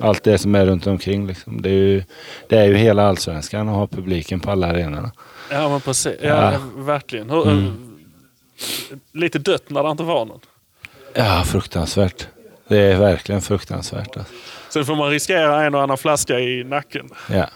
allt 0.00 0.22
det 0.24 0.38
som 0.38 0.54
är 0.54 0.66
runt 0.66 0.86
omkring. 0.86 1.26
Liksom. 1.26 1.62
Det, 1.62 1.68
är 1.68 1.72
ju, 1.72 2.02
det 2.48 2.58
är 2.58 2.64
ju 2.64 2.74
hela 2.76 3.08
allsvenskan 3.08 3.68
att 3.68 3.74
ha 3.74 3.86
publiken 3.86 4.40
på 4.40 4.50
alla 4.50 4.66
arenorna. 4.66 5.12
Ja, 5.50 5.68
men 5.68 5.80
precis. 5.80 6.14
Ja, 6.22 6.52
Ja. 6.52 6.58
verkligen. 6.76 7.30
Hur, 7.30 7.48
Mm. 7.50 7.72
Lite 9.12 9.38
dött 9.38 9.70
när 9.70 9.82
det 9.82 9.90
inte 9.90 10.02
var 10.02 10.24
någon. 10.24 10.40
Ja, 11.14 11.42
fruktansvärt. 11.46 12.26
Det 12.68 12.78
är 12.78 12.98
verkligen 12.98 13.40
fruktansvärt. 13.42 14.16
Alltså. 14.16 14.32
Sen 14.68 14.84
får 14.84 14.94
man 14.96 15.10
riskera 15.10 15.64
en 15.64 15.74
och 15.74 15.82
annan 15.82 15.98
flaska 15.98 16.40
i 16.40 16.64
nacken. 16.64 17.08
Ja. 17.30 17.46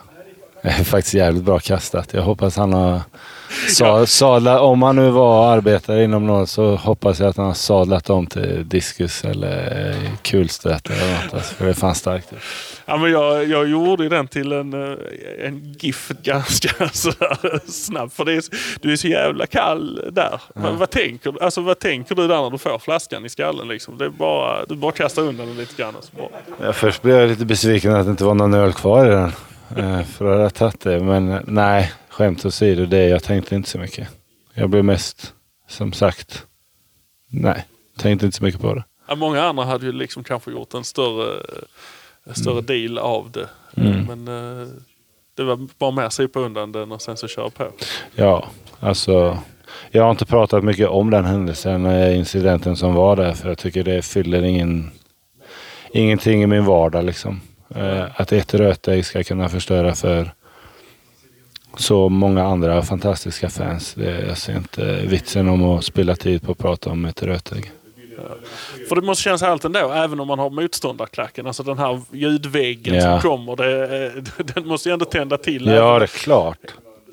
Det 0.62 0.68
är 0.79 0.85
faktiskt 0.85 1.14
jävligt 1.14 1.44
bra 1.44 1.59
kastat. 1.59 2.09
Jag 2.12 2.23
hoppas 2.23 2.57
han 2.57 2.73
har 2.73 3.01
sa, 3.68 4.07
sadlat, 4.07 4.61
om 4.61 4.83
han 4.83 4.96
nu 4.96 5.11
var 5.11 5.53
arbetare 5.53 6.05
inom 6.05 6.27
något 6.27 6.49
så 6.49 6.77
hoppas 6.77 7.20
jag 7.20 7.29
att 7.29 7.37
han 7.37 7.46
har 7.46 7.55
sadlat 7.55 8.11
om 8.11 8.27
till 8.27 8.68
diskus 8.68 9.25
eller 9.25 9.90
eh, 9.90 10.11
kulstöt 10.23 10.90
eller 10.90 11.12
något. 11.12 11.35
Alltså, 11.35 11.55
för 11.55 11.64
det 11.64 11.70
är 11.70 11.75
fan 11.75 11.94
starkt. 11.94 12.33
Ja, 12.87 12.96
men 12.96 13.11
jag, 13.11 13.49
jag 13.49 13.68
gjorde 13.68 14.09
den 14.09 14.29
till 14.29 14.53
en, 14.53 14.73
eh, 14.92 14.99
en 15.46 15.75
GIF 15.79 16.09
ganska 16.23 16.88
snabbt. 17.66 18.14
För 18.14 18.25
det 18.25 18.33
är, 18.33 18.42
du 18.81 18.92
är 18.92 18.96
så 18.96 19.09
jävla 19.09 19.46
kall 19.46 20.11
där. 20.12 20.40
Men 20.55 20.79
vad, 20.79 20.90
tänker, 20.90 21.42
alltså, 21.42 21.61
vad 21.61 21.79
tänker 21.79 22.14
du 22.14 22.29
där 22.29 22.42
när 22.42 22.51
du 22.51 22.59
får 22.59 22.79
flaskan 22.79 23.25
i 23.25 23.29
skallen? 23.29 23.68
Liksom? 23.68 23.99
Det 23.99 24.05
är 24.05 24.09
bara, 24.09 24.64
du 24.64 24.77
bara 24.77 24.92
kastar 24.92 25.23
undan 25.23 25.46
den 25.46 25.57
lite 25.57 25.83
grann. 25.83 25.94
Och 25.94 26.05
så 26.05 26.16
bara. 26.16 26.66
Ja, 26.66 26.73
först 26.73 27.03
blev 27.03 27.16
jag 27.16 27.29
lite 27.29 27.44
besviken 27.44 27.94
att 27.94 28.07
det 28.07 28.11
inte 28.11 28.25
var 28.25 28.35
någon 28.35 28.55
öl 28.55 28.73
kvar 28.73 29.07
i 29.07 29.11
den. 29.11 29.33
Eh, 29.76 30.02
För 30.02 30.33
att 30.35 30.40
ha 30.40 30.50
tagit 30.50 30.80
det. 30.80 31.00
Men 31.00 31.28
eh, 31.33 31.40
nej, 31.46 31.92
skämt 32.09 32.44
åsido. 32.44 32.87
Det, 32.87 33.09
jag 33.09 33.22
tänkte 33.22 33.54
inte 33.54 33.70
så 33.70 33.78
mycket. 33.78 34.09
Jag 34.54 34.70
blev 34.70 34.85
mest, 34.85 35.35
som 35.68 35.92
sagt, 35.92 36.46
nej. 37.28 37.64
Tänkte 37.98 38.26
inte 38.26 38.38
så 38.38 38.44
mycket 38.44 38.61
på 38.61 38.74
det. 38.74 38.85
Ja, 39.09 39.14
många 39.14 39.42
andra 39.42 39.64
hade 39.64 39.87
ju 39.87 39.92
liksom 39.92 40.24
kanske 40.24 40.50
gjort 40.50 40.74
en 40.74 40.85
större, 40.85 41.42
en 42.26 42.35
större 42.35 42.61
deal 42.61 42.98
av 42.98 43.30
det. 43.30 43.48
Mm. 43.76 44.04
Men 44.04 44.28
eh, 44.62 44.68
det 45.37 45.44
var 45.44 45.68
bara 45.78 45.90
mer 45.90 46.09
sopa 46.09 46.40
undan 46.40 46.72
den 46.72 46.92
och 46.92 47.02
sen 47.02 47.16
så 47.16 47.28
köra 47.28 47.50
på. 47.50 47.66
Ja, 48.14 48.46
alltså. 48.80 49.38
Jag 49.90 50.02
har 50.02 50.11
inte 50.11 50.26
pratat 50.26 50.64
mycket 50.64 50.88
om 50.88 51.11
den 51.11 51.24
händelsen, 51.24 51.87
eh, 51.87 52.16
incidenten 52.18 52.76
som 52.76 52.94
var 52.94 53.16
där. 53.16 53.33
För 53.33 53.48
jag 53.48 53.59
tycker 53.59 53.85
det 53.85 54.02
fyller 54.02 54.42
ingen, 54.42 54.90
ingenting 55.92 56.42
i 56.42 56.46
min 56.46 56.64
vardag 56.64 57.04
liksom. 57.04 57.40
Eh, 57.74 58.04
Att 58.20 58.33
ett 58.33 58.54
rötägg 58.54 59.06
ska 59.06 59.22
kunna 59.24 59.48
förstöra 59.48 59.94
för 59.94 60.33
så 61.76 62.09
många 62.09 62.44
andra 62.44 62.83
fantastiska 62.83 63.50
fans. 63.50 63.96
Jag 64.28 64.38
ser 64.38 64.56
inte 64.56 65.00
vitsen 65.06 65.48
om 65.48 65.62
att 65.64 65.85
spilla 65.85 66.16
tid 66.16 66.42
på 66.42 66.52
att 66.52 66.59
prata 66.59 66.90
om 66.90 67.04
ett 67.04 67.22
rötägg. 67.22 67.70
För 68.88 68.96
det 68.96 69.02
måste 69.02 69.22
kännas 69.22 69.42
härligt 69.42 69.64
ändå, 69.64 69.78
även 69.92 70.20
om 70.20 70.28
man 70.28 70.38
har 70.38 70.50
motståndarklacken. 70.50 71.46
Alltså 71.46 71.62
den 71.62 71.78
här 71.78 72.00
ljudväggen 72.12 72.94
Ja. 72.94 73.20
som 73.20 73.30
kommer. 73.30 73.56
Det, 73.56 74.06
eh, 74.06 74.44
den 74.54 74.66
måste 74.66 74.88
ju 74.88 74.92
ändå 74.92 75.04
tända 75.04 75.37
till. 75.38 75.66
Ja, 75.66 75.72
även- 75.72 75.98
det 75.98 76.04
är 76.04 76.06
klart. 76.06 76.59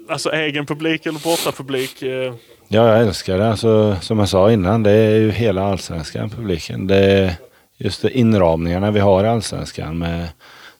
Alltså 0.09 0.31
egen 0.31 0.65
publik 0.65 1.05
eller 1.05 1.19
bortapublik. 1.19 2.01
eh, 2.01 2.33
Ja, 2.69 2.87
jag 2.87 3.01
älskar 3.01 3.37
det. 3.37 3.49
Alltså, 3.49 3.95
som 4.01 4.19
jag 4.19 4.29
sa 4.29 4.51
innan, 4.51 4.83
det 4.83 4.91
är 4.91 5.15
ju 5.19 5.31
hela 5.31 5.63
allsvenskan, 5.63 6.29
publiken. 6.29 6.87
Det 6.87 7.35
just 7.77 8.01
det 8.01 8.17
inramningarna 8.17 8.91
vi 8.91 8.99
har 8.99 9.23
i 9.23 9.27
allsvenskan. 9.27 9.97
Med, 9.97 10.27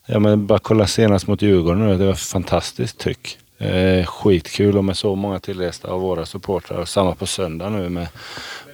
ja, 0.05 0.19
men 0.19 0.47
bara 0.47 0.59
kolla 0.59 0.87
senast 0.87 1.27
mot 1.27 1.41
Djurgården 1.41 1.87
nu. 1.87 1.97
Det 1.97 2.05
var 2.05 2.13
fantastiskt 2.13 2.97
tryck. 2.99 3.37
Eh, 3.57 4.05
skitkul 4.05 4.77
och 4.77 4.85
med 4.85 4.97
så 4.97 5.15
många 5.15 5.39
tillresta 5.39 5.87
av 5.87 6.01
våra 6.01 6.25
supportrar. 6.25 6.77
Och 6.77 6.87
samma 6.87 7.15
på 7.15 7.25
söndag 7.25 7.69
nu 7.69 7.89
med, 7.89 8.07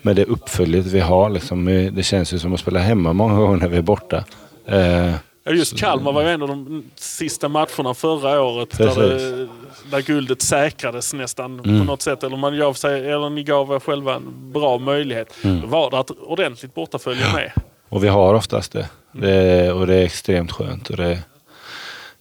med 0.01 0.15
det 0.15 0.25
uppföljet 0.25 0.86
vi 0.86 0.99
har. 0.99 1.29
Liksom. 1.29 1.65
Det 1.95 2.03
känns 2.03 2.33
ju 2.33 2.39
som 2.39 2.53
att 2.53 2.59
spela 2.59 2.79
hemma 2.79 3.13
många 3.13 3.36
gånger 3.39 3.57
när 3.57 3.67
vi 3.67 3.77
är 3.77 3.81
borta. 3.81 4.23
Eh, 4.65 5.13
just 5.49 5.79
Kalmar 5.79 6.12
var 6.12 6.21
ju 6.21 6.29
en 6.29 6.41
av 6.41 6.47
de 6.47 6.83
sista 6.95 7.47
matcherna 7.49 7.93
förra 7.93 8.41
året 8.41 8.77
där, 8.77 8.95
det, 8.95 9.47
där 9.91 10.01
guldet 10.01 10.41
säkrades 10.41 11.13
nästan 11.13 11.59
Mm. 11.59 11.79
på 11.79 11.86
något 11.86 12.01
sätt. 12.01 12.23
Eller, 12.23 12.38
man 12.38 12.57
gav 12.57 12.73
sig, 12.73 13.12
eller 13.12 13.29
ni 13.29 13.43
gav 13.43 13.71
er 13.73 13.79
själva 13.79 14.15
en 14.15 14.51
bra 14.53 14.77
möjlighet. 14.77 15.33
Mm. 15.43 15.62
Då 15.62 15.67
var 15.67 15.91
det 15.91 15.97
ett 15.97 16.12
ordentligt 16.21 16.73
bortafölje 16.73 17.33
med. 17.33 17.51
Och 17.93 18.03
vi 18.03 18.08
har 18.08 18.34
oftast 18.34 18.71
det. 18.71 18.89
det 19.12 19.71
och 19.71 19.88
det 19.88 19.95
är 19.95 20.06
extremt 20.06 20.51
skönt. 20.51 20.89
Och 20.89 20.97
det, 20.97 21.19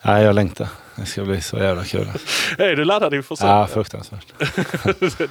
Nej, 0.03 0.25
jag 0.25 0.35
längtar. 0.35 0.69
Det 0.97 1.07
ska 1.07 1.25
bli 1.25 1.41
så 1.41 1.59
jävla 1.59 1.85
kul. 1.85 2.09
Är 2.59 2.77
du 2.77 2.85
laddad 2.85 3.15
inför 3.15 3.33
Ja, 3.35 3.37
söndag? 3.37 3.67
fruktansvärt. 3.67 4.27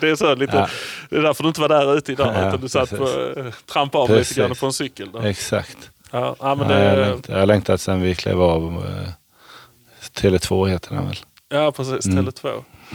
det 0.02 0.04
är 0.10 0.16
så 0.16 0.36
lite, 0.36 0.58
Ja. 0.58 0.68
det 1.10 1.16
är 1.18 1.22
därför 1.22 1.44
du 1.44 1.48
inte 1.48 1.62
var 1.62 1.70
där 1.70 1.98
ute 1.98 2.12
idag. 2.12 2.28
Ja, 2.36 2.48
utan 2.48 2.62
du 2.62 2.70
satt 2.70 2.90
precis. 2.90 3.16
eh, 3.38 3.46
trampade 3.74 4.04
av 4.04 4.08
Precis. 4.08 4.30
lite 4.38 4.48
grann 4.48 4.56
på 4.58 4.66
en 4.66 4.74
cykel. 4.74 5.10
Då. 5.14 5.20
Exakt. 5.20 5.78
Ja, 6.12 6.36
ja, 6.40 6.56
men 6.56 6.70
Ja, 6.70 6.80
jag, 6.80 6.98
längtar, 7.08 7.34
jag 7.34 7.40
har 7.40 7.46
längtat 7.46 7.82
sen 7.82 8.02
vi 8.02 8.16
klev 8.16 8.42
av. 8.42 8.86
eh, 8.88 9.10
Tele2 10.22 10.68
heter 10.68 10.96
den 10.96 11.08
väl. 11.08 11.18
ja 11.50 11.72
precis. 11.72 12.06
Mm. 12.06 12.32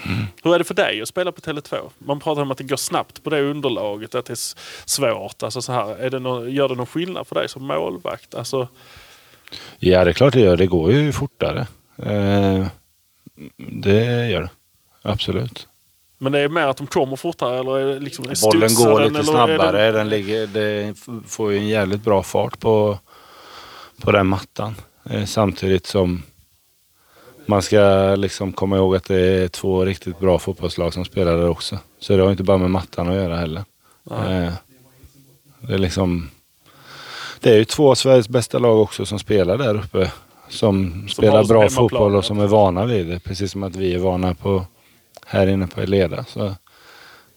Tele2. 0.02 0.26
Hur 0.44 0.54
är 0.54 0.58
det 0.58 0.64
för 0.64 0.74
dig 0.74 1.02
att 1.02 1.08
spela 1.08 1.32
på 1.32 1.40
Tele2? 1.40 1.90
Man 1.98 2.20
pratar 2.20 2.42
om 2.42 2.50
att 2.50 2.58
det 2.58 2.64
går 2.64 2.76
snabbt 2.76 3.22
på 3.24 3.30
det 3.30 3.40
underlaget, 3.42 4.14
att 4.14 4.26
det 4.26 4.32
är 4.32 4.54
svårt. 4.88 5.42
Alltså 5.42 5.62
så 5.62 5.72
här, 5.72 5.96
är 5.96 6.10
det 6.10 6.18
någon, 6.18 6.50
gör 6.52 6.68
det 6.68 6.74
någon 6.74 6.86
skillnad 6.86 7.26
för 7.26 7.34
dig 7.34 7.48
som 7.48 7.64
målvakt? 7.66 8.34
Alltså, 8.34 8.68
Ja, 9.78 10.04
det 10.04 10.10
är 10.10 10.12
klart 10.12 10.32
det 10.32 10.40
gör. 10.40 10.56
Det 10.56 10.66
går 10.66 10.92
ju 10.92 11.12
fortare. 11.12 11.66
Eh, 12.02 12.66
det 13.56 14.28
gör 14.28 14.42
det. 14.42 14.50
Absolut. 15.02 15.68
men 16.18 16.32
det 16.32 16.38
är 16.40 16.48
mer 16.48 16.66
att 16.66 16.76
de 16.76 16.86
kommer 16.86 17.16
fortare 17.16 17.58
eller 17.58 17.78
är 17.78 18.00
liksom, 18.00 18.24
Bollen 18.42 18.74
går 18.74 19.00
lite 19.00 19.10
är 19.10 19.14
den- 19.14 19.24
snabbare. 19.24 19.92
Den 19.92 20.08
ligger, 20.08 20.46
det 20.46 20.94
får 21.26 21.52
ju 21.52 21.58
en 21.58 21.68
jävligt 21.68 22.04
bra 22.04 22.22
fart 22.22 22.60
på, 22.60 22.98
på 24.02 24.12
den 24.12 24.26
mattan. 24.26 24.74
Eh, 25.10 25.24
samtidigt 25.24 25.86
som 25.86 26.22
man 27.46 27.62
ska 27.62 28.14
liksom 28.16 28.52
komma 28.52 28.76
ihåg 28.76 28.96
att 28.96 29.04
det 29.04 29.20
är 29.20 29.48
två 29.48 29.84
riktigt 29.84 30.18
bra 30.18 30.38
fotbollslag 30.38 30.94
som 30.94 31.04
spelar 31.04 31.36
där 31.36 31.48
också. 31.48 31.78
Så 31.98 32.16
det 32.16 32.22
har 32.22 32.30
inte 32.30 32.42
bara 32.42 32.58
med 32.58 32.70
mattan 32.70 33.08
att 33.08 33.14
göra 33.14 33.36
heller. 33.36 33.64
Eh, 34.10 34.52
det 35.60 35.74
är 35.74 35.78
liksom... 35.78 36.30
Det 37.40 37.50
är 37.50 37.56
ju 37.56 37.64
två 37.64 37.90
av 37.90 37.94
Sveriges 37.94 38.28
bästa 38.28 38.58
lag 38.58 38.80
också 38.80 39.06
som 39.06 39.18
spelar 39.18 39.58
där 39.58 39.74
uppe. 39.74 40.12
Som, 40.48 41.06
spelar 41.08 41.42
som 41.42 41.48
bra 41.48 41.58
hemmaplan, 41.58 41.88
fotboll 41.88 42.16
och 42.16 42.24
som 42.24 42.40
är 42.40 42.46
vana 42.46 42.84
vid 42.84 43.06
det. 43.06 43.20
Precis 43.20 43.52
som 43.52 43.62
att 43.62 43.76
vi 43.76 43.94
är 43.94 43.98
vana 43.98 44.34
på 44.34 44.66
här 45.26 45.46
inne 45.46 45.66
på 45.66 45.80
Eleda. 45.80 46.24
Så 46.24 46.38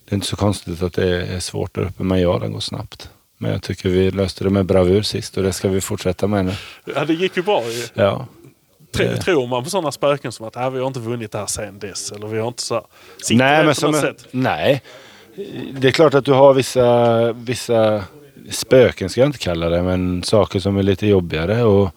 det 0.06 0.14
är 0.14 0.16
inte 0.16 0.28
så 0.28 0.36
konstigt 0.36 0.84
att 0.84 0.94
det 0.94 1.26
är 1.26 1.40
svårt 1.40 1.76
där 1.76 1.82
uppe. 1.82 2.04
Men 2.04 2.22
ja, 2.22 2.40
den 2.40 2.52
går 2.52 2.60
snabbt. 2.60 3.10
Men 3.38 3.52
jag 3.52 3.64
tycker 3.64 3.90
vi 3.90 4.12
löste 4.12 4.44
det 4.44 4.50
med 4.50 4.66
bravur 4.66 5.02
sist 5.02 5.38
och 5.38 5.44
det 5.44 5.54
ska 5.54 5.70
vi 5.70 5.82
fortsätta 5.82 6.28
med 6.28 6.46
nu. 6.46 6.54
Ja, 6.96 7.06
det 7.06 7.14
gick 7.14 7.38
ju 7.38 7.44
bra 7.44 7.64
ju. 7.64 7.84
Ja, 7.94 8.26
Tror 8.92 9.48
man 9.48 9.64
på 9.64 9.70
sådana 9.70 9.92
spöken 9.92 10.32
som 10.32 10.48
att 10.48 10.56
äh, 10.56 10.70
vi 10.70 10.80
har 10.80 10.88
inte 10.88 11.00
vunnit 11.00 11.32
det 11.32 11.38
här 11.38 11.46
sen 11.46 11.80
dess? 11.80 12.12
Eller 12.12 12.28
vi 12.28 12.40
har 12.40 12.48
inte 12.48 12.62
så 12.62 12.88
nej, 13.32 13.66
men 13.66 13.76
som 13.76 13.94
sätt? 13.94 14.26
nej. 14.32 14.82
Det 15.74 15.88
är 15.88 15.92
klart 15.92 16.14
att 16.14 16.26
du 16.26 16.32
har 16.32 16.54
vissa, 16.54 17.34
vissa 17.34 18.04
spöken, 18.50 19.10
ska 19.10 19.22
jag 19.22 19.28
inte 19.28 19.38
kalla 19.38 19.70
det, 19.70 19.84
men 19.84 20.24
saker 20.24 20.60
som 20.60 20.78
är 20.78 20.84
lite 20.84 21.08
jobbigare. 21.08 21.64
Och, 21.64 21.90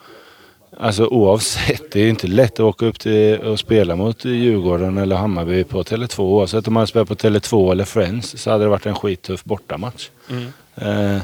alltså 0.76 1.07
oavsett, 1.07 1.92
det 1.92 2.00
är 2.00 2.09
inte 2.09 2.26
lätt 2.26 2.52
att 2.52 2.61
åka 2.61 2.87
upp 2.87 3.00
till 3.00 3.38
och 3.38 3.59
spela 3.59 3.96
mot 3.96 4.24
Djurgården 4.24 4.98
eller 4.98 5.16
Hammarby 5.16 5.64
på 5.64 5.83
Tele2. 5.83 6.20
Oavsett 6.20 6.68
om 6.68 6.74
man 6.74 6.87
spelar 6.87 7.05
på 7.05 7.14
Tele2 7.14 7.72
eller 7.72 7.85
Friends 7.85 8.42
så 8.42 8.50
hade 8.50 8.64
det 8.64 8.70
varit 8.70 8.87
en 8.87 8.94
skittuff 8.94 9.44
bortamatch. 9.44 10.09
Mm. 10.31 10.52
Eh, 10.74 11.22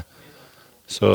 så 0.87 1.07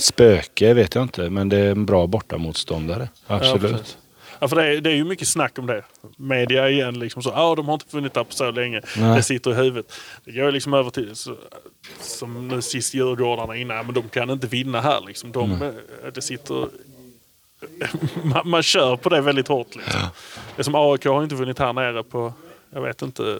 spöke 0.00 0.74
vet 0.74 0.94
jag 0.94 1.02
inte, 1.04 1.30
men 1.30 1.48
det 1.48 1.56
är 1.58 1.70
en 1.70 1.86
bra 1.86 2.06
bortamotståndare. 2.06 3.08
Ja, 3.26 3.34
Absolut. 3.36 3.60
precis. 3.72 3.96
Ja, 4.42 4.48
för 4.48 4.56
det, 4.56 4.66
är, 4.76 4.80
det 4.80 4.90
är 4.90 4.94
ju 4.94 5.04
mycket 5.04 5.28
snack 5.28 5.58
om 5.58 5.66
det. 5.66 5.84
Media 6.16 6.68
igen, 6.70 6.98
liksom 6.98 7.22
så. 7.22 7.30
Ja, 7.34 7.54
de 7.54 7.66
har 7.66 7.74
inte 7.74 7.86
vunnit 7.96 8.14
där 8.14 8.24
på 8.24 8.32
så 8.32 8.50
länge. 8.50 8.80
Nej. 8.96 9.16
Det 9.16 9.22
sitter 9.22 9.50
i 9.50 9.54
huvudet. 9.54 9.92
Det 10.24 10.32
går 10.32 10.52
liksom 10.52 10.74
över 10.74 10.90
till, 10.90 11.16
så, 11.16 11.36
som 12.00 12.48
nu 12.48 12.62
sist 12.62 12.94
Djurgårdarna 12.94 13.56
innan, 13.56 13.76
ja, 13.76 13.82
men 13.82 13.94
de 13.94 14.08
kan 14.08 14.30
inte 14.30 14.46
vinna 14.46 14.80
här 14.80 15.00
liksom. 15.06 15.32
De, 15.32 15.52
Mm. 15.52 15.62
eh, 15.68 16.12
Det 16.14 16.22
sitter... 16.22 16.68
man, 18.24 18.48
man 18.48 18.62
kör 18.62 18.96
på 18.96 19.08
det 19.08 19.20
väldigt 19.20 19.48
hårt 19.48 19.76
liksom. 19.76 20.00
Det 20.56 20.60
är 20.60 20.64
som 20.64 20.74
AIK 20.74 21.04
har 21.04 21.22
inte 21.22 21.34
vunnit 21.34 21.58
här 21.58 21.72
nere 21.72 22.02
på, 22.02 22.32
jag 22.74 22.82
vet 22.82 23.02
inte, 23.02 23.38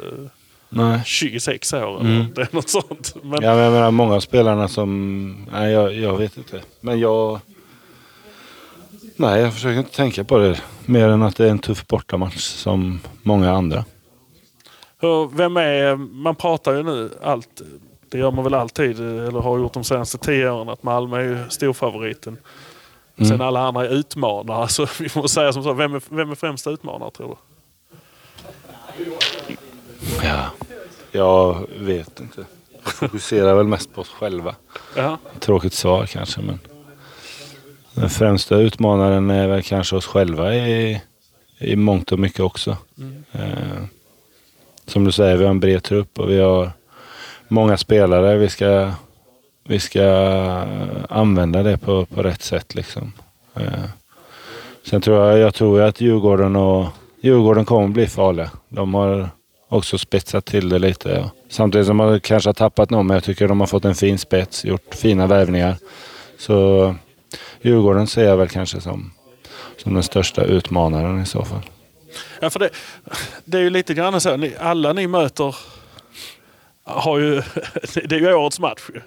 Nej. 0.73 1.03
26 1.05 1.73
år 1.73 1.79
eller 1.79 2.01
Mm. 2.01 2.27
Det 2.35 2.41
är 2.43 2.49
något 2.51 2.69
sånt. 2.69 3.15
Men, 3.23 3.43
Ja, 3.43 3.55
men 3.55 3.65
jag 3.65 3.73
menar 3.73 3.91
många 3.91 4.15
av 4.15 4.21
spelarna 4.21 4.69
som... 4.69 5.47
Nej, 5.53 5.73
jag, 5.73 5.95
jag 5.95 6.17
vet 6.17 6.37
inte. 6.37 6.61
Men 6.81 7.01
jag... 7.01 7.41
Nej, 9.17 9.41
jag 9.41 9.55
försöker 9.55 9.79
inte 9.79 9.97
tänka 9.97 10.25
på 10.25 10.39
det. 10.39 10.63
Mer 10.87 11.09
än 11.09 11.23
att 11.23 11.37
det 11.37 11.47
är 11.47 11.51
en 11.51 11.59
tuff 11.59 11.87
bortamatch 11.87 12.39
som 12.41 13.01
många 13.23 13.53
andra. 13.53 13.85
Hur, 15.01 15.37
vem 15.37 15.57
är, 15.57 15.97
man 15.97 16.35
pratar 16.35 16.75
ju 16.75 16.83
nu 16.83 17.11
allt, 17.23 17.63
det 18.09 18.19
gör 18.19 18.31
man 18.31 18.45
väl 18.45 18.55
alltid, 18.55 19.01
eller 19.01 19.41
har 19.41 19.59
gjort 19.59 19.73
de 19.73 19.85
senaste 19.85 20.19
tio 20.19 20.51
åren, 20.51 20.69
att 20.69 20.83
Malmö 20.83 21.17
är 21.17 21.23
ju 21.23 21.39
storfavoriten. 21.49 22.37
Mm. 23.17 23.29
Sen 23.29 23.41
alla 23.41 23.61
andra 23.61 23.85
är 23.87 23.89
utmanare. 23.95 24.69
Så 24.69 24.87
vi 25.01 25.09
får 25.09 25.29
säga 25.29 25.53
som 25.53 25.63
så, 25.63 25.73
vem 25.73 25.95
är, 25.95 26.03
vem 26.09 26.31
är 26.31 26.35
främsta 26.35 26.71
utmanare 26.71 27.11
tror 27.11 27.29
du? 27.29 27.35
Ja. 30.23 30.51
Jag 31.13 31.67
vet 31.79 32.21
inte. 32.21 32.45
Jag 32.85 32.93
fokuserar 32.93 33.55
väl 33.55 33.67
mest 33.67 33.95
på 33.95 34.01
oss 34.01 34.09
själva. 34.09 34.55
Ja. 34.97 35.19
Tråkigt 35.41 35.75
svar 35.75 36.07
kanske, 36.07 36.41
men... 36.41 36.59
Den 37.95 38.11
främsta 38.11 38.57
utmanaren 38.57 39.31
är 39.31 39.49
väl 39.49 39.63
kanske 39.63 39.97
oss 39.97 40.07
själva 40.07 40.55
i, 40.55 41.03
i 41.59 41.77
mångt 41.77 42.13
och 42.13 42.19
mycket 42.19 42.41
också. 42.41 42.77
Eh, 43.33 43.85
som 44.87 45.05
du 45.05 45.13
säger, 45.13 45.37
vi 45.37 45.45
har 45.45 45.51
en 45.51 45.61
bred 45.61 45.83
trupp 45.83 46.19
och 46.19 46.31
vi 46.31 46.41
har 46.41 46.71
många 47.49 47.77
spelare. 47.77 48.37
Vi 48.37 48.49
ska, 48.49 48.93
vi 49.65 49.81
ska 49.81 50.05
använda 51.09 51.63
det 51.63 51.79
på, 51.79 52.07
på 52.07 52.23
rätt 52.23 52.43
sätt. 52.43 52.75
Liksom. 52.75 53.13
Eh, 53.55 53.85
sen 54.83 55.01
tror 55.01 55.27
jag, 55.27 55.39
jag 55.39 55.55
tror 55.55 55.83
att 55.83 56.01
Djurgården, 56.01 56.57
och, 56.57 56.87
Djurgården 57.21 57.65
kommer 57.65 57.89
bli 57.89 58.07
farliga. 58.07 58.51
De 58.69 58.95
har 58.95 59.29
också 59.71 59.99
spetsat 59.99 60.45
till 60.45 60.69
det 60.69 60.79
lite. 60.79 61.31
Samtidigt 61.49 61.87
som 61.87 61.97
de 61.97 62.21
kanske 62.21 62.49
har 62.49 62.55
tappat 62.55 62.91
någon, 62.91 63.07
men 63.07 63.15
jag 63.15 63.25
tycker 63.25 63.49
de 63.49 63.61
har 63.61 63.67
fått 63.67 63.85
en 63.85 63.95
fin 63.95 64.19
spets, 64.19 64.65
gjort 64.65 64.95
fina 64.95 65.27
värvningar. 65.27 65.77
Så 66.39 66.95
Djurgården 67.63 68.07
ser 68.07 68.25
jag 68.25 68.37
väl 68.37 68.49
kanske 68.49 68.81
som, 68.81 69.13
som 69.77 69.95
den 69.95 70.03
största 70.03 70.45
utmanaren 70.45 71.23
i 71.23 71.27
så 71.27 71.45
fall. 71.45 71.63
Ja, 72.41 72.51
för 72.51 72.59
det, 72.59 72.71
det 73.45 73.59
är 73.59 73.63
ju 73.63 73.71
lite 73.71 73.95
grann 73.95 74.21
så, 74.21 74.37
ni, 74.37 74.55
alla 74.61 74.93
ni 74.93 75.07
möter 75.07 75.57
har 76.85 77.19
ju, 77.19 77.35
det 78.05 78.13
är 78.17 78.21
ju 78.21 78.35
årets 78.35 78.61
match 78.61 78.83
ju. 78.95 79.01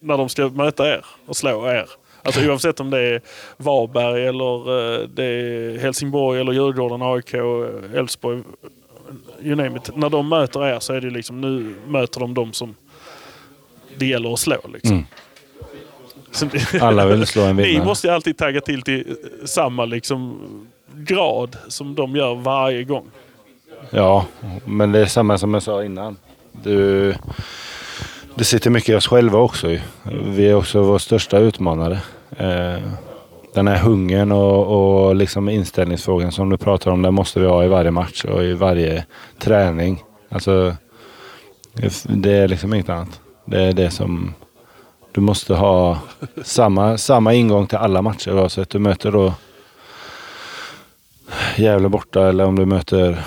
När 0.00 0.18
de 0.18 0.28
ska 0.28 0.48
möta 0.48 0.88
er 0.88 1.04
och 1.26 1.36
slå 1.36 1.68
er. 1.68 1.86
Alltså 2.22 2.48
oavsett 2.48 2.80
om 2.80 2.90
det 2.90 3.00
är 3.00 3.20
Varberg 3.56 4.26
eller 4.26 4.58
eh, 4.58 5.08
det 5.08 5.24
är 5.24 5.78
Helsingborg 5.78 6.40
eller 6.40 6.52
Djurgården, 6.52 7.02
AIK, 7.02 7.34
Elfsborg. 7.94 8.42
You 9.42 9.54
name 9.56 9.76
it. 9.76 9.96
När 9.96 10.10
de 10.10 10.28
möter 10.28 10.66
er 10.66 10.78
så 10.80 10.92
är 10.92 11.00
det 11.00 11.10
liksom, 11.10 11.40
nu 11.40 11.74
möter 11.86 12.20
de 12.20 12.34
dem 12.34 12.52
som 12.52 12.74
det 13.96 14.06
gäller 14.06 14.32
att 14.32 14.38
slå. 14.38 14.56
Liksom. 14.72 14.92
Mm. 14.92 15.04
Alla 16.80 17.06
vill 17.06 17.26
slå 17.26 17.42
en 17.42 17.56
Ni 17.56 17.62
vinnare. 17.62 17.86
måste 17.86 18.06
ju 18.06 18.12
alltid 18.12 18.36
tagga 18.38 18.60
till 18.60 18.82
till 18.82 19.16
samma 19.44 19.84
liksom, 19.84 20.38
grad 20.94 21.56
som 21.68 21.94
de 21.94 22.16
gör 22.16 22.34
varje 22.34 22.84
gång. 22.84 23.06
Ja, 23.90 24.26
men 24.64 24.92
det 24.92 24.98
är 24.98 25.06
samma 25.06 25.38
som 25.38 25.54
jag 25.54 25.62
sa 25.62 25.84
innan. 25.84 26.16
Du, 26.52 27.14
det 28.34 28.44
sitter 28.44 28.70
mycket 28.70 28.88
i 28.88 28.94
oss 28.94 29.06
själva 29.06 29.38
också. 29.38 29.76
Vi 30.24 30.48
är 30.48 30.54
också 30.54 30.82
vår 30.82 30.98
största 30.98 31.38
utmanare. 31.38 32.00
Den 33.58 33.68
här 33.68 33.78
hungern 33.78 34.32
och, 34.32 35.06
och 35.06 35.14
liksom 35.16 35.48
inställningsfrågan 35.48 36.32
som 36.32 36.50
du 36.50 36.56
pratar 36.56 36.90
om, 36.90 37.02
den 37.02 37.14
måste 37.14 37.40
vi 37.40 37.46
ha 37.46 37.64
i 37.64 37.68
varje 37.68 37.90
match 37.90 38.24
och 38.24 38.44
i 38.44 38.52
varje 38.52 39.04
träning. 39.38 40.02
Alltså, 40.28 40.76
det 42.02 42.32
är 42.32 42.48
liksom 42.48 42.74
inget 42.74 42.88
annat. 42.88 43.20
Det 43.44 43.62
är 43.62 43.72
det 43.72 43.90
som... 43.90 44.34
Du 45.12 45.20
måste 45.20 45.54
ha 45.54 45.98
samma, 46.42 46.98
samma 46.98 47.34
ingång 47.34 47.66
till 47.66 47.78
alla 47.78 48.02
matcher 48.02 48.32
oavsett 48.32 48.70
du 48.70 48.78
möter 48.78 49.12
då 49.12 49.34
Gävle 51.56 51.88
borta 51.88 52.28
eller 52.28 52.44
om 52.44 52.56
du 52.56 52.66
möter 52.66 53.24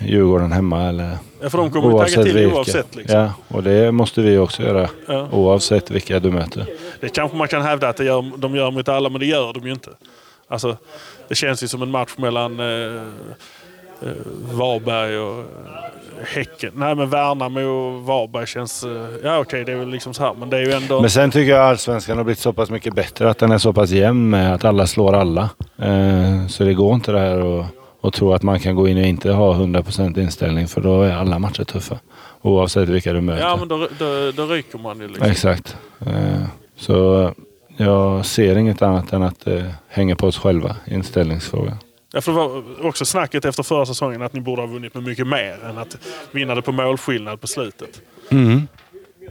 Djurgården 0.00 0.52
hemma. 0.52 0.82
Eller 0.88 1.16
Ja, 1.42 1.50
för 1.50 1.58
de 1.58 1.70
kommer 1.70 1.90
ju 1.90 1.98
tagga 1.98 2.22
till 2.22 2.34
vilka. 2.34 2.56
oavsett. 2.56 2.96
Liksom. 2.96 3.18
Ja, 3.20 3.32
och 3.48 3.62
det 3.62 3.92
måste 3.92 4.20
vi 4.20 4.38
också 4.38 4.62
göra. 4.62 4.88
Ja. 5.06 5.28
Oavsett 5.32 5.90
vilka 5.90 6.20
du 6.20 6.30
möter. 6.30 6.66
Det 7.00 7.08
kanske 7.08 7.36
man 7.36 7.48
kan 7.48 7.62
hävda 7.62 7.88
att 7.88 7.96
det 7.96 8.04
gör, 8.04 8.24
de 8.36 8.56
gör 8.56 8.70
mot 8.70 8.88
alla, 8.88 9.08
men 9.08 9.20
det 9.20 9.26
gör 9.26 9.52
de 9.52 9.66
ju 9.66 9.72
inte. 9.72 9.90
Alltså, 10.48 10.76
det 11.28 11.34
känns 11.34 11.62
ju 11.62 11.68
som 11.68 11.82
en 11.82 11.90
match 11.90 12.14
mellan 12.16 12.60
eh, 12.60 13.02
eh, 14.02 14.12
Varberg 14.52 15.18
och 15.18 15.38
eh, 15.38 15.44
Häcken. 16.24 16.72
Nej, 16.74 16.94
men 16.94 17.10
Värnamo 17.10 17.60
och 17.60 18.02
Varberg 18.02 18.46
känns... 18.46 18.84
Eh, 18.84 19.08
ja, 19.24 19.38
okej, 19.38 19.64
det 19.64 19.72
är 19.72 19.76
väl 19.76 19.88
liksom 19.88 20.14
så 20.14 20.22
här, 20.22 20.34
men 20.38 20.50
det 20.50 20.56
är 20.56 20.62
ju 20.62 20.72
ändå... 20.72 21.00
Men 21.00 21.10
sen 21.10 21.30
tycker 21.30 21.52
jag 21.52 21.64
allsvenskan 21.64 22.16
har 22.16 22.24
blivit 22.24 22.38
så 22.38 22.52
pass 22.52 22.70
mycket 22.70 22.94
bättre. 22.94 23.30
Att 23.30 23.38
den 23.38 23.52
är 23.52 23.58
så 23.58 23.72
pass 23.72 23.90
jämn 23.90 24.30
med 24.30 24.54
att 24.54 24.64
alla 24.64 24.86
slår 24.86 25.12
alla. 25.14 25.50
Eh, 25.78 26.46
så 26.48 26.64
det 26.64 26.74
går 26.74 26.94
inte 26.94 27.12
det 27.12 27.18
här 27.20 27.60
att 27.60 27.66
och 28.00 28.12
tro 28.12 28.32
att 28.32 28.42
man 28.42 28.60
kan 28.60 28.74
gå 28.74 28.88
in 28.88 28.96
och 28.96 29.02
inte 29.02 29.30
ha 29.30 29.54
100% 29.54 30.18
inställning. 30.18 30.68
För 30.68 30.80
då 30.80 31.02
är 31.02 31.12
alla 31.12 31.38
matcher 31.38 31.64
tuffa. 31.64 31.98
Oavsett 32.42 32.88
vilka 32.88 33.12
du 33.12 33.20
möter. 33.20 33.42
ja, 33.42 33.56
men 33.56 33.68
då, 33.68 33.88
då, 33.98 34.32
då 34.32 34.46
ryker 34.46 34.78
man 34.78 35.00
ju 35.00 35.08
liksom. 35.08 35.26
Exakt. 35.26 35.76
Eh, 36.00 36.42
Så 36.78 37.32
jag 37.76 38.26
ser 38.26 38.56
inget 38.58 38.82
annat 38.82 39.12
än 39.12 39.22
att 39.22 39.40
det 39.44 39.74
hänger 39.88 40.14
på 40.14 40.26
oss 40.26 40.38
själva, 40.38 40.76
inställningsfrågan. 40.86 41.76
Ja, 42.12 42.20
för 42.20 42.32
det 42.32 42.38
var 42.38 42.62
också 42.86 43.04
snacket 43.04 43.44
efter 43.44 43.62
förra 43.62 43.86
säsongen 43.86 44.22
att 44.22 44.32
ni 44.32 44.40
borde 44.40 44.62
ha 44.62 44.66
vunnit 44.66 44.94
med 44.94 45.02
mycket 45.02 45.26
mer 45.26 45.64
än 45.64 45.78
att 45.78 45.96
vinna 46.30 46.54
det 46.54 46.62
på 46.62 46.72
målskillnad 46.72 47.40
på 47.40 47.46
slutet. 47.46 48.00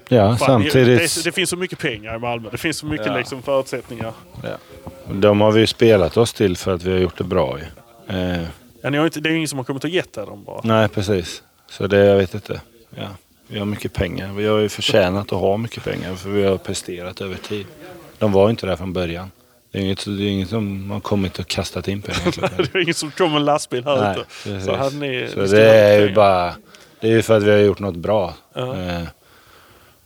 Ja, 0.10 0.36
Fan, 0.36 0.38
samtidigt. 0.38 1.16
Det, 1.16 1.24
det 1.24 1.32
finns 1.32 1.50
så 1.50 1.58
mycket 1.58 1.80
pengar 1.80 2.16
i 2.16 2.20
Malmö. 2.20 2.50
Det 2.52 2.58
finns 2.58 2.78
så 2.78 2.86
mycket 2.86 3.08
Ja. 3.08 3.18
liksom, 3.18 3.42
förutsättningar. 3.42 4.14
De 5.12 5.42
har 5.42 5.52
vi 5.52 5.60
ju 5.60 5.68
spelat 5.68 6.18
oss 6.18 6.34
till 6.34 6.58
för 6.58 6.74
att 6.74 6.84
vi 6.84 6.92
har 6.92 7.00
gjort 7.00 7.18
det 7.18 7.24
bra 7.24 7.60
ju. 7.60 7.66
Eh, 8.18 8.44
Ja, 8.82 8.90
ni 8.90 8.98
har 8.98 9.06
inte, 9.06 9.20
det 9.20 9.30
är 9.30 9.34
ingen 9.34 9.48
som 9.48 9.58
har 9.60 9.64
kommit 9.64 9.84
och 9.84 9.90
gett 9.90 10.18
er 10.18 10.26
dem 10.26 10.44
bara. 10.44 10.62
nej, 10.64 10.88
precis. 10.90 11.44
Så 11.70 11.88
det, 11.88 11.98
jag 12.06 12.18
vet 12.18 12.34
inte. 12.34 12.62
Ja, 12.96 13.08
vi 13.48 13.60
har 13.60 13.66
mycket 13.66 13.94
pengar. 13.94 14.34
Vi 14.34 14.48
har 14.48 14.60
ju 14.60 14.70
förtjänat 14.70 15.34
att 15.34 15.40
ha 15.40 15.58
mycket 15.58 15.84
pengar 15.84 16.16
för 16.16 16.30
vi 16.30 16.44
har 16.46 16.58
presterat 16.58 17.22
över 17.22 17.36
tid. 17.36 17.66
De 18.18 18.32
var 18.32 18.50
inte 18.50 18.66
där 18.66 18.76
från 18.76 18.94
början. 18.94 19.32
Det 19.72 19.78
är 19.78 19.82
inget, 19.84 20.06
det 20.06 20.12
är 20.24 20.30
inget 20.30 20.50
som 20.50 20.92
har 20.92 21.00
kommit 21.00 21.40
och 21.40 21.48
kastat 21.48 21.88
in 21.88 22.02
pengar. 22.02 22.58
det. 22.58 22.76
Är 22.76 22.82
ingen 22.82 22.94
som 22.94 23.12
kommer 23.12 23.30
med 23.30 23.40
en 23.40 23.46
lastbil 23.46 23.86
här 23.86 24.02
Nej, 24.02 24.12
ute. 24.12 24.26
precis. 24.44 24.66
Så 24.66 24.90
ni, 24.90 25.30
Så 25.34 25.56
det 25.56 25.70
är 25.72 26.00
ju 26.08 26.14
bara... 26.14 26.54
Det 27.00 27.08
är 27.08 27.12
ju 27.12 27.22
för 27.22 27.38
att 27.38 27.44
vi 27.44 27.52
har 27.52 27.58
gjort 27.58 27.80
något 27.80 27.96
bra. 27.96 28.34
Ja. 28.54 28.76
Eh, 28.78 29.02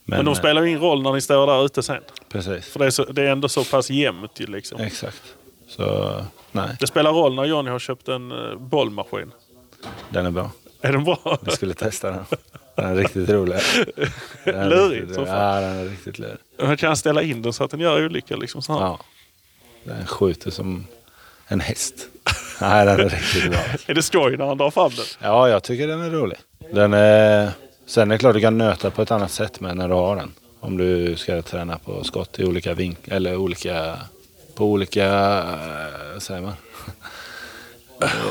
Men 0.06 0.26
de 0.26 0.36
spelar 0.36 0.62
ju 0.62 0.68
ingen 0.68 0.82
roll 0.82 1.02
när 1.02 1.14
ni 1.14 1.22
står 1.22 1.48
där 1.48 1.66
ute 1.66 1.84
sen. 1.84 2.02
Precis. 2.32 2.66
För 2.66 2.80
det 2.80 2.86
är, 2.86 2.90
så, 2.90 3.04
det 3.04 3.22
är 3.22 3.32
ändå 3.32 3.50
så 3.50 3.64
pass 3.64 3.90
jämnt 3.90 4.40
ju 4.40 4.46
liksom. 4.46 4.82
Exakt. 4.82 5.22
Så 5.68 6.16
nej, 6.52 6.70
Det 6.80 6.88
spelar 6.88 7.14
roll 7.14 7.36
när 7.36 7.46
Johnny 7.46 7.70
har 7.70 7.80
köpt 7.80 8.08
en 8.08 8.32
uh, 8.32 8.58
bollmaskin. 8.58 9.32
den 10.10 10.26
är 10.26 10.32
bra. 10.32 10.52
Är 10.82 10.92
den 10.92 11.04
bra? 11.04 11.40
Jag 11.46 11.54
skulle 11.54 11.74
testa 11.74 12.12
den. 12.12 12.26
Den 12.76 12.86
är 12.86 12.96
riktigt 12.96 13.30
rolig. 13.30 13.60
Den 14.46 14.70
Lurigt 14.70 15.00
riktigt- 15.02 15.16
som 15.16 15.26
fan. 15.26 15.64
Ja, 15.64 15.70
den 15.70 15.78
är 15.80 15.86
riktigt 15.90 16.20
lurig. 16.20 16.38
Man 16.64 16.78
kan 16.78 16.96
ställa 16.98 17.22
in 17.22 17.42
den 17.42 17.54
så 17.54 17.64
att 17.64 17.72
den 17.72 17.80
gör 17.80 18.06
olika 18.06 18.36
liksom 18.36 18.62
så 18.62 18.74
här. 18.74 18.80
Ja. 18.82 19.00
Den 19.84 20.06
skjuter 20.06 20.52
som 20.52 20.88
en 21.48 21.60
häst. 21.60 21.96
Nej, 22.62 22.86
den 22.86 23.00
är 23.00 23.10
riktigt 23.10 23.52
bra. 23.52 23.60
Är 23.88 23.94
det 23.94 24.04
skoj 24.04 24.38
när 24.38 24.46
han 24.46 24.58
drar 24.58 24.72
fram 24.72 24.92
den? 24.96 25.06
Ja, 25.20 25.50
jag 25.50 25.64
tycker 25.64 25.88
den 25.88 26.02
är 26.02 26.10
rolig. 26.10 26.38
Den 26.74 26.94
är... 26.94 27.52
Sen 27.86 28.12
är 28.12 28.16
det 28.16 28.20
klart 28.20 28.34
du 28.34 28.42
kan 28.42 28.58
nöta 28.58 28.90
på 28.92 29.02
ett 29.02 29.12
annat 29.12 29.32
sätt 29.32 29.60
med 29.60 29.78
när 29.78 29.88
du 29.88 29.94
har 29.94 30.16
den. 30.16 30.32
Om 30.60 30.78
du 30.78 31.16
ska 31.16 31.42
träna 31.42 31.78
på 31.78 32.04
skott 32.04 32.40
i 32.40 32.46
olika 32.46 32.74
vink 32.74 32.98
eller 33.08 33.36
olika... 33.36 33.98
På 34.56 34.66
olika... 34.66 35.06
eh, 35.06 36.14
Vad 36.14 36.22
säger 36.22 36.42
man? 36.42 36.54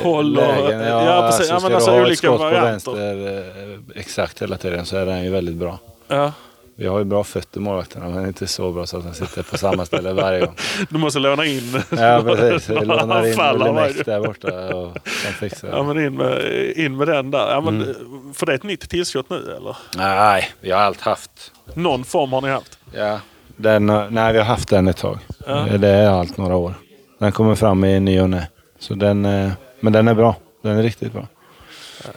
Håll 0.03 0.39
och... 0.39 0.43
Lägen. 0.47 0.81
Ja, 0.81 1.05
ja, 1.05 1.27
precis. 1.31 1.51
alltså, 1.51 1.55
Ja, 1.55 1.61
men 1.69 1.75
alltså 1.75 2.01
olika 2.03 2.31
varianter. 2.31 2.71
vänster 2.71 3.39
eh, 3.39 4.01
exakt 4.01 4.43
hela 4.43 4.57
tiden 4.57 4.87
så 4.87 4.97
är 4.97 5.07
den 5.07 5.25
ju 5.25 5.31
väldigt 5.31 5.55
bra. 5.55 5.79
Ja. 6.09 6.33
Vi 6.77 6.87
har 6.87 6.99
ju 6.99 7.05
bra 7.05 7.25
fötter 7.25 7.61
målvakterna 7.61 8.09
men 8.09 8.27
inte 8.27 8.47
så 8.47 8.73
bra 8.73 8.87
så 8.87 8.97
att 8.97 9.05
den 9.05 9.15
sitter 9.15 9.43
på 9.43 9.59
samma 9.59 9.87
ställe 9.87 10.13
varje 10.13 10.41
gång. 10.41 10.55
Du 10.91 10.99
måste 10.99 11.19
låna 11.19 11.45
in. 11.45 11.83
Ja 11.91 12.23
precis. 12.27 12.69
Han 12.69 12.79
in 13.27 13.37
va? 13.37 13.89
där 14.05 14.21
borta 14.27 14.75
och 14.77 14.93
de 15.05 15.33
fixar 15.33 15.69
Ja, 15.69 15.83
men 15.83 16.05
in 16.07 16.15
med, 16.15 16.43
in 16.77 16.97
med 16.97 17.09
den 17.09 17.31
där. 17.31 17.51
Ja, 17.51 17.61
men, 17.61 17.83
Mm. 17.83 18.35
För 18.35 18.47
det 18.47 18.53
är 18.53 18.57
ett 18.57 18.63
nytt 18.63 18.91
tillskott 18.91 19.31
nu 19.31 19.37
eller? 19.57 19.77
Nej, 19.97 20.51
vi 20.61 20.71
har 20.71 20.81
allt 20.81 21.01
haft. 21.01 21.31
Någon 21.75 22.05
form 22.05 22.33
har 22.33 22.41
ni 22.41 22.49
haft? 22.49 22.79
Ja. 22.95 23.21
Den, 23.57 23.87
nej, 24.11 24.33
vi 24.33 24.39
har 24.39 24.45
haft 24.47 24.69
den 24.69 24.89
ett 24.89 24.97
tag. 24.97 25.19
Ja. 25.47 25.55
Det 25.79 25.89
är 25.89 26.09
allt 26.11 26.37
några 26.37 26.57
år. 26.57 26.75
Den 27.19 27.33
kommer 27.33 27.55
fram 27.55 27.85
i 27.85 28.01
ny 28.01 28.21
och 28.21 28.31
ne. 28.31 28.47
Så 28.81 28.95
den, 28.95 29.25
eh, 29.25 29.53
men 29.81 29.93
den 29.93 30.09
är 30.09 30.15
bra. 30.15 30.37
Den 30.63 30.79
är 30.79 30.83
riktigt 30.83 31.13
bra. 31.13 31.29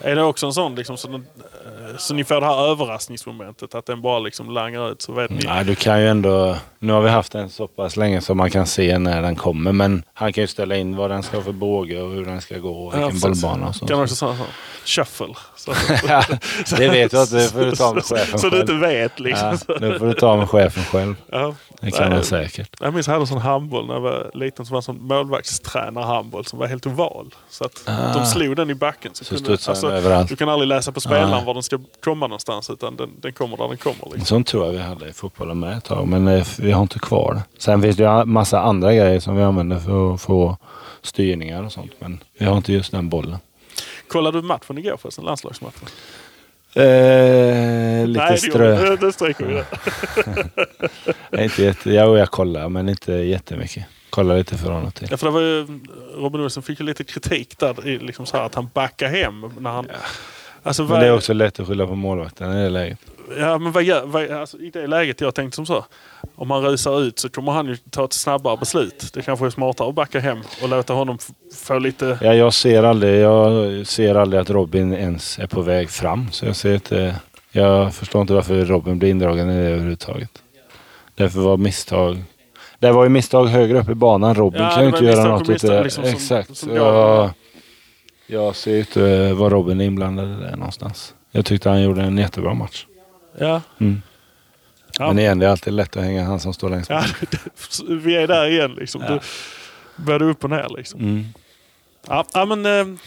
Är 0.02 0.15
det 0.15 0.23
också 0.23 0.45
en 0.45 0.54
sån 0.54 0.76
liksom 0.76 0.97
så, 0.97 1.08
den, 1.08 1.28
så 1.97 2.13
ni 2.13 2.23
får 2.23 2.41
det 2.41 2.45
här 2.45 2.71
överraskningsmomentet? 2.71 3.76
Att 3.76 3.86
den 3.86 4.02
bara 4.02 4.19
liksom 4.19 4.49
langar 4.52 4.91
ut 4.91 5.02
så 5.02 5.12
vet 5.12 5.30
ni? 5.32 5.39
Nej, 5.45 5.65
du 5.65 5.76
kan 5.76 6.02
ju 6.02 6.08
ändå... 6.08 6.56
Nu 6.80 6.93
har 6.93 7.02
vi 7.02 7.10
haft 7.10 7.32
den 7.32 7.49
så 7.49 7.67
pass 7.67 7.97
länge 7.97 8.21
så 8.21 8.36
man 8.36 8.52
kan 8.52 8.65
se 8.67 8.99
när 8.99 9.21
den 9.21 9.36
kommer. 9.36 9.71
Men 9.71 10.04
han 10.13 10.34
kan 10.34 10.41
ju 10.43 10.47
ställa 10.47 10.76
in 10.76 10.95
vad 10.95 11.10
den 11.10 11.23
ska 11.23 11.38
ha 11.38 11.43
för 11.43 11.52
båge 11.52 12.02
och 12.02 12.12
hur 12.12 12.26
den 12.26 12.41
ska 12.41 12.58
gå 12.58 12.69
och 12.88 12.93
vilken 12.93 13.10
precis. 13.10 13.21
bollbana 13.23 13.67
och 13.67 13.76
sånt. 13.76 13.91
Kan 13.91 14.02
också 14.02 14.15
säga 14.15 14.36
så. 14.38 14.43
Shuffle. 14.86 15.34
Så, 15.56 15.71
Ja, 16.08 16.23
det 16.78 16.89
vet 16.89 17.13
jag 17.13 17.23
inte. 17.23 17.36
Det 17.36 17.49
får 17.49 17.60
du 17.60 17.71
ta 17.71 17.93
med 17.93 18.04
chefen 18.06 18.39
så 18.39 18.45
du 18.49 18.52
själv. 18.58 18.62
inte 18.62 18.88
vet 18.88 19.19
liksom. 19.19 19.58
Ja, 19.67 19.76
nu 19.82 19.99
får 19.99 20.06
du 20.06 20.13
ta 20.13 20.38
med 20.38 20.49
chefen 20.49 20.84
själv. 20.84 21.15
Ja. 21.32 21.56
Det 21.82 21.91
kan 21.91 22.06
Nej, 22.08 22.15
han 22.15 22.23
säkert. 22.23 22.69
Jag 22.80 22.93
minns 22.93 23.08
jag 23.08 23.13
hade 23.13 23.23
en 23.23 23.28
sån 23.28 23.38
handboll 23.41 23.88
när 23.88 23.93
jag 23.93 24.02
var 24.02 24.32
liten 24.34 24.65
som 24.65 24.73
var 24.73 24.80
en 24.80 24.84
sån 24.84 25.08
målvaktstränarhandboll 25.08 26.45
som 26.45 26.60
var 26.60 26.67
helt 26.67 26.88
oval. 26.88 27.34
Så 27.49 27.65
att 27.65 27.84
Ah. 27.86 28.13
de 28.13 28.26
slog 28.26 28.56
den 28.56 28.69
i 28.69 28.76
backen. 28.76 29.12
Så, 29.13 29.23
Så 29.26 29.36
kunde, 29.36 29.58
den 29.82 29.91
överallt. 29.91 30.30
Du 30.30 30.36
kan 30.36 30.49
aldrig 30.49 30.67
läsa 30.67 30.91
på 30.91 31.02
spelaren 31.02 31.30
Nej. 31.30 31.39
Var 31.54 31.56
den 31.56 31.63
ska 31.63 31.80
komma 32.04 32.28
någonstans 32.28 32.70
utan 32.70 32.96
den, 32.96 33.10
den 33.22 33.34
kommer 33.34 33.58
där 33.58 33.68
den 33.68 33.78
kommer. 33.78 34.06
Liksom. 34.06 34.26
Sånt 34.26 34.48
tror 34.48 34.66
jag 34.66 34.72
vi 34.74 34.80
hade 34.80 35.08
i 35.10 35.13
fotbollen 35.13 35.60
med 35.60 35.78
ett 35.78 35.84
tag, 35.84 36.08
men 36.08 36.28
eh, 36.28 36.48
vi 36.60 36.72
har 36.72 36.82
inte 36.82 37.00
kvar 37.00 37.34
det. 37.34 37.62
Sen 37.62 37.82
finns 37.82 37.96
det 37.98 38.04
ju 38.04 38.26
massa 38.26 38.60
andra 38.62 38.94
grejer 38.94 39.20
som 39.20 39.36
vi 39.36 39.44
använder 39.44 39.80
för 39.80 40.13
att 40.13 40.22
få 40.22 40.58
styrningar 41.02 41.63
och 41.63 41.72
sånt, 41.72 41.92
men 42.00 42.24
vi 42.38 42.46
har 42.46 42.58
inte 42.58 42.74
just 42.74 42.92
den 42.92 43.10
bollen. 43.10 43.38
Kollade 44.08 44.42
du 44.42 44.48
matchen 44.48 44.78
igår 44.78 44.98
förresten? 44.98 45.26
Landslagsmatchen? 45.26 45.88
Eh, 46.76 48.08
lite 48.08 48.26
Nej, 48.26 48.38
strö. 48.38 48.89
vi. 48.89 48.96
Det 48.98 49.13
stryker 49.13 49.46
vi. 49.46 49.54
det. 49.54 49.66
Nej, 51.30 51.44
inte 51.44 51.63
jätte, 51.63 51.92
ja, 51.92 52.18
jag 52.18 52.32
kollar, 52.32 52.70
men 52.70 52.89
inte 52.89 53.13
jättemycket. 53.13 53.86
Kollar 54.10 54.38
lite 54.38 54.58
från 54.58 54.84
och 54.86 54.96
till. 54.96 55.08
Ja, 55.12 55.18
för 55.18 55.28
det 55.28 55.32
var 55.32 55.42
ju, 55.42 55.68
Robin 56.16 56.42
Olsson 56.42 56.63
fick 56.63 56.80
ju 56.80 56.86
lite 56.86 57.04
kritik 57.04 57.60
där. 57.60 58.00
Liksom 58.00 58.26
så 58.26 58.38
här, 58.38 58.44
att 58.44 58.56
han 58.56 58.70
backar 58.74 59.08
hem. 59.10 59.52
När 59.60 59.72
han, 59.72 59.88
alltså, 60.63 60.84
Men 60.84 60.99
det 60.99 61.06
är 61.08 61.15
också 61.15 61.34
lätt 61.34 61.60
att 61.60 61.67
skylla 61.67 61.88
på 61.88 61.95
målvakten 61.95 62.54
i 62.58 62.63
det 62.63 62.69
läget. 62.69 62.99
Ja, 63.39 63.58
men 63.58 63.71
vad 63.71 63.86
vad, 64.06 64.32
alltså, 64.32 64.58
I 64.58 64.69
det 64.69 64.88
läget 64.88 65.21
jag 65.21 65.36
tänkte 65.36 65.56
som 65.56 65.65
så. 65.65 65.86
Om 66.36 66.52
han 66.52 66.62
rusar 66.63 67.02
ut 67.02 67.19
så 67.19 67.30
kommer 67.30 67.52
han 67.52 67.67
ju 67.67 67.76
ta 67.89 68.06
ett 68.06 68.13
snabbare 68.13 68.58
beslut. 68.58 69.12
Det 69.13 69.21
kanske 69.21 69.45
är 69.45 69.49
smartare 69.49 69.89
att 69.89 69.95
backa 69.95 70.19
hem 70.19 70.39
och 70.63 70.69
låta 70.69 70.93
honom 70.93 71.17
få 71.56 71.80
lite... 71.80 72.17
Ja, 72.21 72.34
jag 72.34 72.54
ser 72.54 72.84
aldrig, 72.84 73.21
jag 73.21 73.88
ser 73.88 74.15
aldrig 74.15 74.41
att 74.41 74.49
Robin 74.49 74.93
ens 74.93 75.39
är 75.39 75.47
på 75.47 75.62
väg 75.62 75.89
fram. 75.89 76.32
Så 76.32 76.45
jag 76.45 76.56
ser 76.56 76.73
inte, 76.73 77.15
jag 77.52 77.93
förstår 77.93 78.21
inte 78.21 78.34
varför 78.34 78.65
Robin 78.65 78.99
blir 78.99 79.10
indragen 79.10 79.49
i 79.49 79.63
det 79.63 79.69
överhuvudtaget. 79.69 80.30
Därför 81.15 81.39
var 81.39 81.58
misstag. 81.58 82.23
Det 82.80 82.91
var 82.91 83.04
ju 83.04 83.10
misstag 83.10 83.45
högre 83.45 83.80
upp 83.80 83.89
i 83.89 83.93
banan. 83.95 84.36
Robin 84.36 84.62
Ja, 84.62 84.69
kan 84.69 84.82
ju 84.84 84.89
inte 84.89 85.06
göra 85.06 85.23
något 85.28 85.49
åt 85.49 85.62
det. 85.62 85.84
liksom, 85.84 86.04
som- 86.04 86.13
Exakt. 86.13 86.58
som 86.58 86.69
Så 86.69 86.76
jag- 86.76 87.30
jag, 88.34 88.56
ser 88.56 88.80
inte 88.80 89.34
var 89.34 89.50
Robin 89.50 89.82
är 89.82 89.86
inblandad 89.86 90.28
det 90.28 90.56
någonstans. 90.56 91.15
Jag 91.32 91.46
tyckte 91.46 91.69
han 91.69 91.82
gjorde 91.82 92.02
en 92.02 92.17
jättebra 92.17 92.54
match. 92.54 92.86
Ja. 93.38 93.62
Mm. 93.80 94.02
Ja. 95.00 95.08
Men 95.08 95.19
igen, 95.19 95.39
det 95.39 95.46
är 95.46 95.50
alltid 95.50 95.74
lätt 95.74 95.98
att 95.98 96.04
hänga 96.04 96.24
han 96.24 96.39
som 96.39 96.54
står 96.54 96.69
längst 96.69 96.89
Ja, 96.89 97.04
bak. 97.22 97.39
vi 97.89 98.15
är 98.15 98.28
där 98.28 98.46
igen 98.46 98.72
liksom. 98.72 99.02
Ja. 99.08 99.19
Du, 100.17 100.26
upp 100.26 100.43
och 100.43 100.50
ner 100.50 100.67
liksom. 100.78 101.00
Mm. 101.00 101.26
Ja, 102.08 102.26
ja, 102.34 102.46
men 102.46 102.65
eh, 102.65 103.00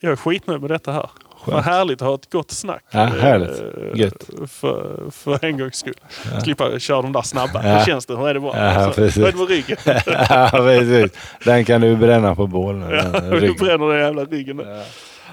jag 0.00 0.12
är 0.12 0.16
skitnöjd 0.16 0.60
med 0.60 0.70
detta 0.70 0.92
här. 0.92 1.10
Vad 1.44 1.54
Skönt. 1.54 1.66
härligt 1.66 2.02
att 2.02 2.08
ha 2.08 2.14
ett 2.14 2.30
gott 2.32 2.50
snack. 2.50 2.84
Ja, 2.90 2.98
härligt. 3.04 3.50
Eh, 3.60 4.00
Gött. 4.00 4.24
För, 4.50 5.00
för 5.10 5.44
en 5.44 5.58
gångs 5.58 5.76
skull. 5.76 5.94
Slippa 6.42 6.78
köra 6.78 7.02
de 7.02 7.12
där 7.12 7.22
snabba. 7.22 7.60
Ja. 7.68 7.78
Hur 7.78 7.84
känns 7.84 8.06
det? 8.06 8.16
Hur 8.16 8.28
är 8.28 8.34
det 8.34 8.40
bra? 8.40 8.54
Ja, 8.56 8.84
Så, 8.84 8.92
precis. 8.92 9.22
hur 9.22 9.26
är 9.28 9.32
det 9.32 9.38
med 9.38 9.48
ryggen? 9.48 9.76
ja, 10.28 10.48
precis. 10.52 11.12
Den 11.44 11.64
kan 11.64 11.80
du 11.80 11.96
bränna 11.96 12.34
på 12.34 12.46
bålen. 12.46 12.90
Ja, 12.90 13.20
du 13.40 13.54
bränner 13.54 13.88
den 13.92 13.98
jävla 14.00 14.24
ryggen. 14.24 14.62
Ja. 14.64 14.82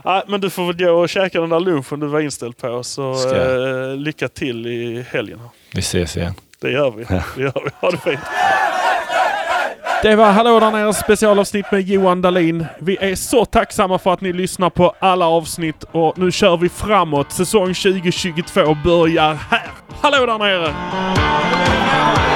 Ja. 0.04 0.24
men 0.28 0.41
du 0.41 0.50
får 0.50 0.65
väl 0.74 0.78
gå 0.86 0.91
och 0.91 1.10
käka 1.10 1.41
den 1.41 1.50
där 1.50 1.60
lunchen 1.60 2.00
du 2.00 2.08
var 2.08 2.19
inställd 2.19 2.58
på. 2.58 2.84
Så 2.84 3.34
eh, 3.36 3.95
lycka 3.97 4.28
till 4.28 4.67
i 4.67 5.06
helgen. 5.10 5.39
Vi 5.74 5.80
ses 5.80 6.17
igen. 6.17 6.34
Det 6.62 6.71
gör 6.71 6.91
vi. 6.91 7.04
Det 7.04 7.41
gör 7.41 7.62
vi. 7.65 7.69
Ha 7.82 7.91
det 7.91 7.97
fint. 7.97 8.19
Det 10.04 10.16
var 10.16 10.32
Hallå 10.32 10.60
där 10.60 10.72
nere 10.72 10.94
specialavsnitt 10.94 11.72
med 11.72 11.82
Johan 11.82 12.22
Dahlin. 12.22 12.66
Vi 12.80 12.98
är 13.02 13.16
så 13.16 13.46
tacksamma 13.46 14.00
för 14.00 14.14
att 14.14 14.22
ni 14.22 14.34
lyssnar 14.34 14.70
på 14.70 14.94
alla 15.00 15.28
avsnitt 15.28 15.84
och 15.92 16.18
nu 16.18 16.32
kör 16.32 16.58
vi 16.58 16.70
framåt. 16.70 17.32
Säsong 17.32 17.74
2022 17.74 18.78
börjar 18.84 19.34
här. 19.34 19.72
Hallå 20.02 20.26
där 20.26 20.38
nere! 20.38 22.31